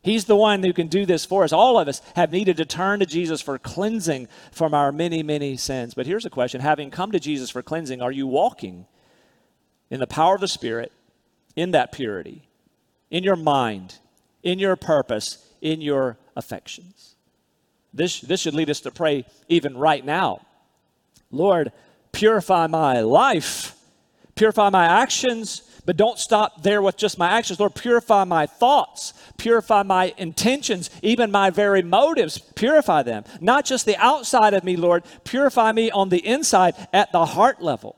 He's 0.00 0.26
the 0.26 0.36
one 0.36 0.62
who 0.62 0.72
can 0.72 0.86
do 0.86 1.04
this 1.04 1.24
for 1.24 1.44
us. 1.44 1.52
All 1.52 1.78
of 1.78 1.88
us 1.88 2.00
have 2.14 2.32
needed 2.32 2.56
to 2.58 2.64
turn 2.64 3.00
to 3.00 3.06
Jesus 3.06 3.42
for 3.42 3.58
cleansing 3.58 4.28
from 4.52 4.72
our 4.72 4.92
many, 4.92 5.22
many 5.22 5.56
sins. 5.56 5.92
But 5.94 6.06
here's 6.06 6.24
a 6.24 6.30
question 6.30 6.60
Having 6.60 6.90
come 6.90 7.12
to 7.12 7.20
Jesus 7.20 7.50
for 7.50 7.62
cleansing, 7.62 8.00
are 8.00 8.12
you 8.12 8.26
walking 8.26 8.86
in 9.90 10.00
the 10.00 10.06
power 10.06 10.34
of 10.34 10.40
the 10.40 10.48
Spirit, 10.48 10.92
in 11.58 11.72
that 11.72 11.90
purity, 11.90 12.48
in 13.10 13.24
your 13.24 13.34
mind, 13.34 13.96
in 14.44 14.60
your 14.60 14.76
purpose, 14.76 15.44
in 15.60 15.80
your 15.80 16.16
affections? 16.36 17.16
This, 17.92 18.20
this 18.20 18.40
should 18.40 18.54
lead 18.54 18.70
us 18.70 18.80
to 18.82 18.92
pray 18.92 19.24
even 19.48 19.76
right 19.76 20.04
now. 20.04 20.46
Lord, 21.32 21.72
purify 22.12 22.68
my 22.68 23.00
life, 23.00 23.76
purify 24.36 24.70
my 24.70 24.86
actions, 24.86 25.62
but 25.84 25.96
don't 25.96 26.18
stop 26.18 26.62
there 26.62 26.80
with 26.80 26.96
just 26.96 27.18
my 27.18 27.28
actions. 27.28 27.58
Lord, 27.58 27.74
purify 27.74 28.22
my 28.22 28.46
thoughts, 28.46 29.12
purify 29.36 29.82
my 29.82 30.14
intentions, 30.16 30.90
even 31.02 31.32
my 31.32 31.50
very 31.50 31.82
motives, 31.82 32.38
purify 32.38 33.02
them. 33.02 33.24
Not 33.40 33.64
just 33.64 33.84
the 33.84 33.96
outside 33.96 34.54
of 34.54 34.62
me, 34.62 34.76
Lord, 34.76 35.02
purify 35.24 35.72
me 35.72 35.90
on 35.90 36.08
the 36.08 36.24
inside 36.24 36.76
at 36.92 37.10
the 37.10 37.26
heart 37.26 37.60
level. 37.60 37.97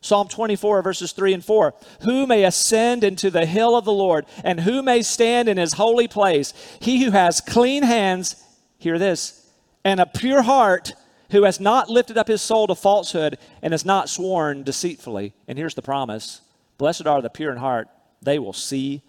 Psalm 0.00 0.28
24, 0.28 0.82
verses 0.82 1.12
3 1.12 1.34
and 1.34 1.44
4. 1.44 1.74
Who 2.02 2.26
may 2.26 2.44
ascend 2.44 3.02
into 3.02 3.30
the 3.30 3.46
hill 3.46 3.76
of 3.76 3.84
the 3.84 3.92
Lord, 3.92 4.26
and 4.44 4.60
who 4.60 4.82
may 4.82 5.02
stand 5.02 5.48
in 5.48 5.56
his 5.56 5.74
holy 5.74 6.08
place? 6.08 6.52
He 6.80 7.02
who 7.02 7.10
has 7.10 7.40
clean 7.40 7.82
hands, 7.82 8.36
hear 8.78 8.98
this, 8.98 9.50
and 9.84 10.00
a 10.00 10.06
pure 10.06 10.42
heart, 10.42 10.92
who 11.30 11.42
has 11.42 11.58
not 11.58 11.90
lifted 11.90 12.16
up 12.16 12.28
his 12.28 12.42
soul 12.42 12.66
to 12.66 12.74
falsehood 12.74 13.38
and 13.62 13.72
has 13.72 13.84
not 13.84 14.08
sworn 14.08 14.62
deceitfully. 14.62 15.32
And 15.48 15.58
here's 15.58 15.74
the 15.74 15.82
promise 15.82 16.40
Blessed 16.78 17.06
are 17.06 17.22
the 17.22 17.30
pure 17.30 17.52
in 17.52 17.58
heart, 17.58 17.88
they 18.22 18.38
will 18.38 18.52
see 18.52 19.02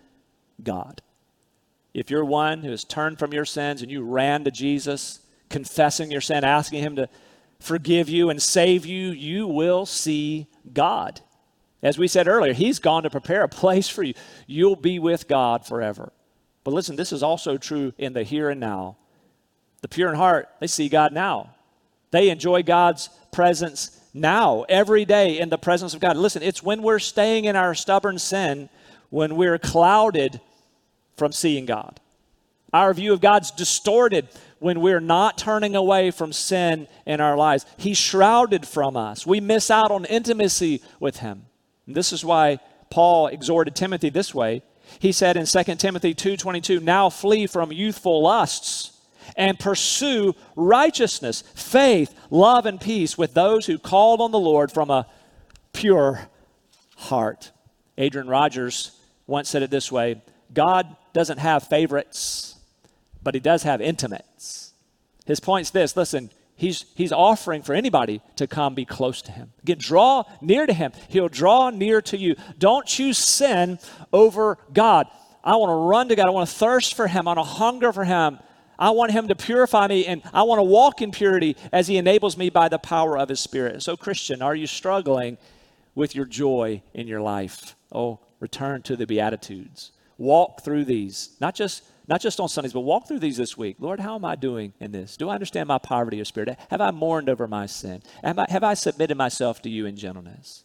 God. 0.64 1.02
If 1.94 2.10
you're 2.10 2.26
one 2.26 2.62
who 2.62 2.72
has 2.72 2.84
turned 2.84 3.20
from 3.20 3.34
your 3.34 3.46
sins 3.46 3.82
and 3.82 3.92
you 3.92 4.04
ran 4.04 4.44
to 4.44 4.52
Jesus, 4.52 5.20
confessing 5.50 6.12
your 6.12 6.22
sin, 6.22 6.44
asking 6.44 6.84
Him 6.84 6.96
to 6.96 7.10
forgive 7.60 8.08
you 8.08 8.30
and 8.30 8.42
save 8.42 8.86
you, 8.86 9.10
you 9.10 9.48
will 9.48 9.86
see 9.86 10.48
God. 10.74 11.22
As 11.84 11.98
we 11.98 12.08
said 12.08 12.28
earlier, 12.28 12.54
He's 12.54 12.80
gone 12.80 13.04
to 13.04 13.10
prepare 13.10 13.44
a 13.44 13.50
place 13.50 13.88
for 13.88 14.04
you. 14.04 14.14
You'll 14.46 14.76
be 14.76 15.00
with 15.00 15.28
God 15.28 15.66
forever. 15.66 16.12
But 16.64 16.74
listen, 16.74 16.96
this 16.96 17.12
is 17.12 17.24
also 17.24 17.58
true 17.58 17.94
in 17.98 18.14
the 18.14 18.24
here 18.24 18.50
and 18.50 18.60
now. 18.60 18.98
The 19.82 19.88
pure 19.88 20.10
in 20.10 20.16
heart, 20.16 20.50
they 20.60 20.68
see 20.68 20.90
God 20.90 21.14
now. 21.14 21.52
They 22.12 22.30
enjoy 22.30 22.64
God's 22.64 23.10
presence 23.32 24.00
now, 24.14 24.66
every 24.68 25.06
day 25.06 25.40
in 25.40 25.50
the 25.50 25.58
presence 25.58 25.94
of 25.94 26.00
God. 26.00 26.18
Listen, 26.18 26.42
it's 26.42 26.64
when 26.64 26.82
we're 26.82 27.00
staying 27.00 27.46
in 27.46 27.56
our 27.56 27.76
stubborn 27.76 28.18
sin, 28.18 28.70
when 29.10 29.36
we're 29.36 29.60
clouded 29.60 30.42
from 31.16 31.32
seeing 31.32 31.66
God. 31.66 32.00
Our 32.74 32.94
view 32.94 33.14
of 33.14 33.22
God's 33.22 33.52
distorted 33.52 34.28
when 34.60 34.82
we're 34.82 35.00
not 35.00 35.38
turning 35.38 35.76
away 35.76 36.12
from 36.12 36.34
sin 36.34 36.88
in 37.06 37.22
our 37.22 37.38
lives. 37.38 37.66
He's 37.78 37.98
shrouded 37.98 38.68
from 38.68 38.98
us. 38.98 39.26
We 39.26 39.40
miss 39.40 39.70
out 39.70 39.92
on 39.92 40.06
intimacy 40.06 40.82
with 41.00 41.18
Him. 41.18 41.46
And 41.86 41.96
this 41.96 42.12
is 42.12 42.26
why 42.26 42.60
Paul 42.90 43.28
exhorted 43.28 43.76
Timothy 43.76 44.10
this 44.10 44.34
way. 44.34 44.64
He 45.00 45.12
said 45.12 45.38
in 45.38 45.46
2 45.46 45.80
Timothy 45.80 46.14
2:22, 46.14 46.80
"Now 46.80 47.10
flee 47.10 47.48
from 47.48 47.72
youthful 47.72 48.22
lusts." 48.22 48.94
and 49.36 49.60
pursue 49.60 50.34
righteousness, 50.56 51.44
faith, 51.54 52.16
love, 52.30 52.66
and 52.66 52.80
peace 52.80 53.18
with 53.18 53.34
those 53.34 53.66
who 53.66 53.78
called 53.78 54.22
on 54.22 54.32
the 54.32 54.40
Lord 54.40 54.72
from 54.72 54.90
a 54.90 55.06
pure 55.74 56.30
heart. 56.96 57.52
Adrian 57.98 58.28
Rogers 58.28 58.92
once 59.26 59.50
said 59.50 59.64
it 59.64 59.70
this 59.70 59.92
way 59.92 60.22
God 60.54 60.96
doesn't 61.14 61.40
have 61.40 61.64
favorites, 61.64 62.56
but 63.24 63.34
he 63.34 63.40
does 63.40 63.64
have 63.64 63.82
intimates. 63.82 64.74
His 65.26 65.40
point's 65.40 65.70
this 65.70 65.96
listen, 65.96 66.32
he's, 66.56 66.86
he's 66.96 67.12
offering 67.12 67.62
for 67.62 67.74
anybody 67.74 68.22
to 68.36 68.48
come 68.48 68.76
be 68.76 68.86
close 68.86 69.22
to 69.24 69.32
him. 69.32 69.52
Get 69.66 69.80
draw 69.80 70.24
near 70.42 70.66
to 70.66 70.74
him. 70.74 70.92
He'll 71.10 71.30
draw 71.30 71.70
near 71.70 72.02
to 72.04 72.18
you. 72.18 72.36
Don't 72.58 72.86
choose 72.86 73.18
sin 73.18 73.80
over 74.14 74.58
God. 74.74 75.08
I 75.44 75.56
want 75.56 75.70
to 75.70 75.76
run 75.76 76.10
to 76.10 76.16
God. 76.16 76.28
I 76.28 76.32
want 76.32 76.50
to 76.50 76.56
thirst 76.56 76.96
for 76.96 77.08
him. 77.08 77.28
I 77.28 77.34
want 77.34 77.40
to 77.40 77.54
hunger 77.54 77.94
for 77.94 78.04
him. 78.04 78.40
I 78.80 78.92
want 78.92 79.12
Him 79.12 79.28
to 79.30 79.36
purify 79.36 79.88
me, 79.88 80.06
and 80.06 80.22
I 80.34 80.44
want 80.44 80.60
to 80.60 80.64
walk 80.64 81.02
in 81.02 81.12
purity 81.12 81.56
as 81.72 81.88
He 81.88 81.98
enables 81.98 82.38
me 82.38 82.50
by 82.50 82.70
the 82.70 82.78
power 82.78 83.18
of 83.18 83.30
His 83.30 83.40
Spirit. 83.40 83.82
So, 83.82 83.98
Christian, 83.98 84.42
are 84.42 84.56
you 84.56 84.68
struggling 84.68 85.38
with 85.96 86.16
your 86.16 86.26
joy 86.26 86.84
in 86.94 87.08
your 87.08 87.22
life? 87.22 87.76
Oh, 87.92 88.20
return 88.40 88.84
to 88.84 88.96
the 88.96 89.08
Beatitudes. 89.08 89.92
Walk 90.18 90.64
through 90.64 90.86
these, 90.86 91.36
not 91.40 91.56
just 91.56 91.84
not 92.08 92.22
just 92.22 92.40
on 92.40 92.48
Sundays, 92.48 92.74
but 92.74 92.82
walk 92.82 93.08
through 93.08 93.20
these 93.20 93.38
this 93.38 93.58
week. 93.58 93.76
Lord, 93.80 94.00
how 94.00 94.16
am 94.16 94.24
I 94.24 94.36
doing 94.36 94.74
in 94.80 94.92
this? 94.92 95.18
Do 95.18 95.30
I 95.30 95.34
understand 95.34 95.68
my 95.68 95.78
poverty 95.78 96.20
of 96.20 96.28
spirit? 96.28 96.58
Have 96.70 96.82
I 96.82 96.92
mourned 96.92 97.30
over 97.30 97.48
my 97.48 97.66
sin? 97.66 98.02
Have 98.24 98.40
I, 98.40 98.46
have 98.50 98.64
I 98.64 98.76
submitted 98.76 99.18
myself 99.18 99.62
to 99.64 99.70
you 99.70 99.86
in 99.86 99.98
gentleness? 99.98 100.64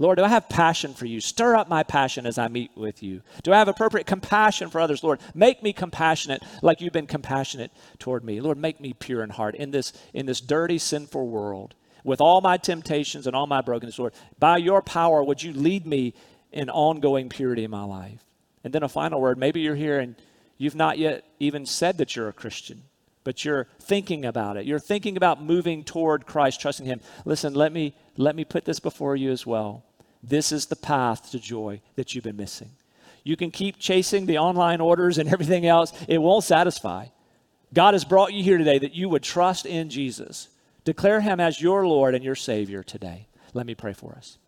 Lord, 0.00 0.16
do 0.16 0.24
I 0.24 0.28
have 0.28 0.48
passion 0.48 0.94
for 0.94 1.04
you? 1.04 1.20
Stir 1.20 1.54
up 1.56 1.68
my 1.68 1.82
passion 1.82 2.24
as 2.24 2.38
I 2.38 2.48
meet 2.48 2.70
with 2.74 3.02
you. 3.02 3.20
Do 3.42 3.52
I 3.52 3.58
have 3.58 3.68
appropriate 3.68 4.06
compassion 4.06 4.70
for 4.70 4.80
others? 4.80 5.04
Lord, 5.04 5.20
make 5.34 5.62
me 5.62 5.74
compassionate 5.74 6.42
like 6.62 6.80
you've 6.80 6.94
been 6.94 7.06
compassionate 7.06 7.70
toward 7.98 8.24
me. 8.24 8.40
Lord, 8.40 8.56
make 8.56 8.80
me 8.80 8.94
pure 8.94 9.22
in 9.22 9.28
heart 9.28 9.54
in 9.54 9.72
this, 9.72 9.92
in 10.14 10.24
this 10.24 10.40
dirty, 10.40 10.78
sinful 10.78 11.28
world. 11.28 11.74
With 12.02 12.22
all 12.22 12.40
my 12.40 12.56
temptations 12.56 13.26
and 13.26 13.36
all 13.36 13.46
my 13.46 13.60
brokenness, 13.60 13.98
Lord, 13.98 14.14
by 14.38 14.56
your 14.56 14.80
power, 14.80 15.22
would 15.22 15.42
you 15.42 15.52
lead 15.52 15.86
me 15.86 16.14
in 16.50 16.70
ongoing 16.70 17.28
purity 17.28 17.64
in 17.64 17.70
my 17.70 17.84
life? 17.84 18.24
And 18.64 18.72
then 18.72 18.82
a 18.82 18.88
final 18.88 19.20
word. 19.20 19.36
Maybe 19.36 19.60
you're 19.60 19.74
here 19.74 20.00
and 20.00 20.16
you've 20.60 20.76
not 20.76 20.98
yet 20.98 21.24
even 21.40 21.66
said 21.66 21.98
that 21.98 22.14
you're 22.14 22.28
a 22.28 22.32
Christian 22.32 22.82
but 23.24 23.44
you're 23.44 23.68
thinking 23.80 24.24
about 24.24 24.56
it. 24.56 24.66
You're 24.66 24.78
thinking 24.78 25.16
about 25.16 25.42
moving 25.42 25.84
toward 25.84 26.26
Christ, 26.26 26.60
trusting 26.60 26.86
Him. 26.86 27.00
Listen, 27.24 27.54
let 27.54 27.72
me 27.72 27.94
let 28.16 28.34
me 28.34 28.44
put 28.44 28.64
this 28.64 28.80
before 28.80 29.16
you 29.16 29.30
as 29.30 29.46
well. 29.46 29.84
This 30.22 30.52
is 30.52 30.66
the 30.66 30.76
path 30.76 31.30
to 31.30 31.38
joy 31.38 31.80
that 31.96 32.14
you've 32.14 32.24
been 32.24 32.36
missing. 32.36 32.70
You 33.24 33.36
can 33.36 33.50
keep 33.50 33.78
chasing 33.78 34.26
the 34.26 34.38
online 34.38 34.80
orders 34.80 35.18
and 35.18 35.28
everything 35.32 35.66
else, 35.66 35.92
it 36.08 36.18
won't 36.18 36.44
satisfy. 36.44 37.06
God 37.72 37.94
has 37.94 38.04
brought 38.04 38.32
you 38.32 38.42
here 38.42 38.58
today 38.58 38.78
that 38.78 38.94
you 38.94 39.08
would 39.08 39.22
trust 39.22 39.64
in 39.64 39.90
Jesus. 39.90 40.48
Declare 40.84 41.20
him 41.20 41.38
as 41.38 41.60
your 41.60 41.86
Lord 41.86 42.14
and 42.14 42.24
your 42.24 42.34
Savior 42.34 42.82
today. 42.82 43.28
Let 43.54 43.66
me 43.66 43.76
pray 43.76 43.92
for 43.92 44.14
us. 44.16 44.38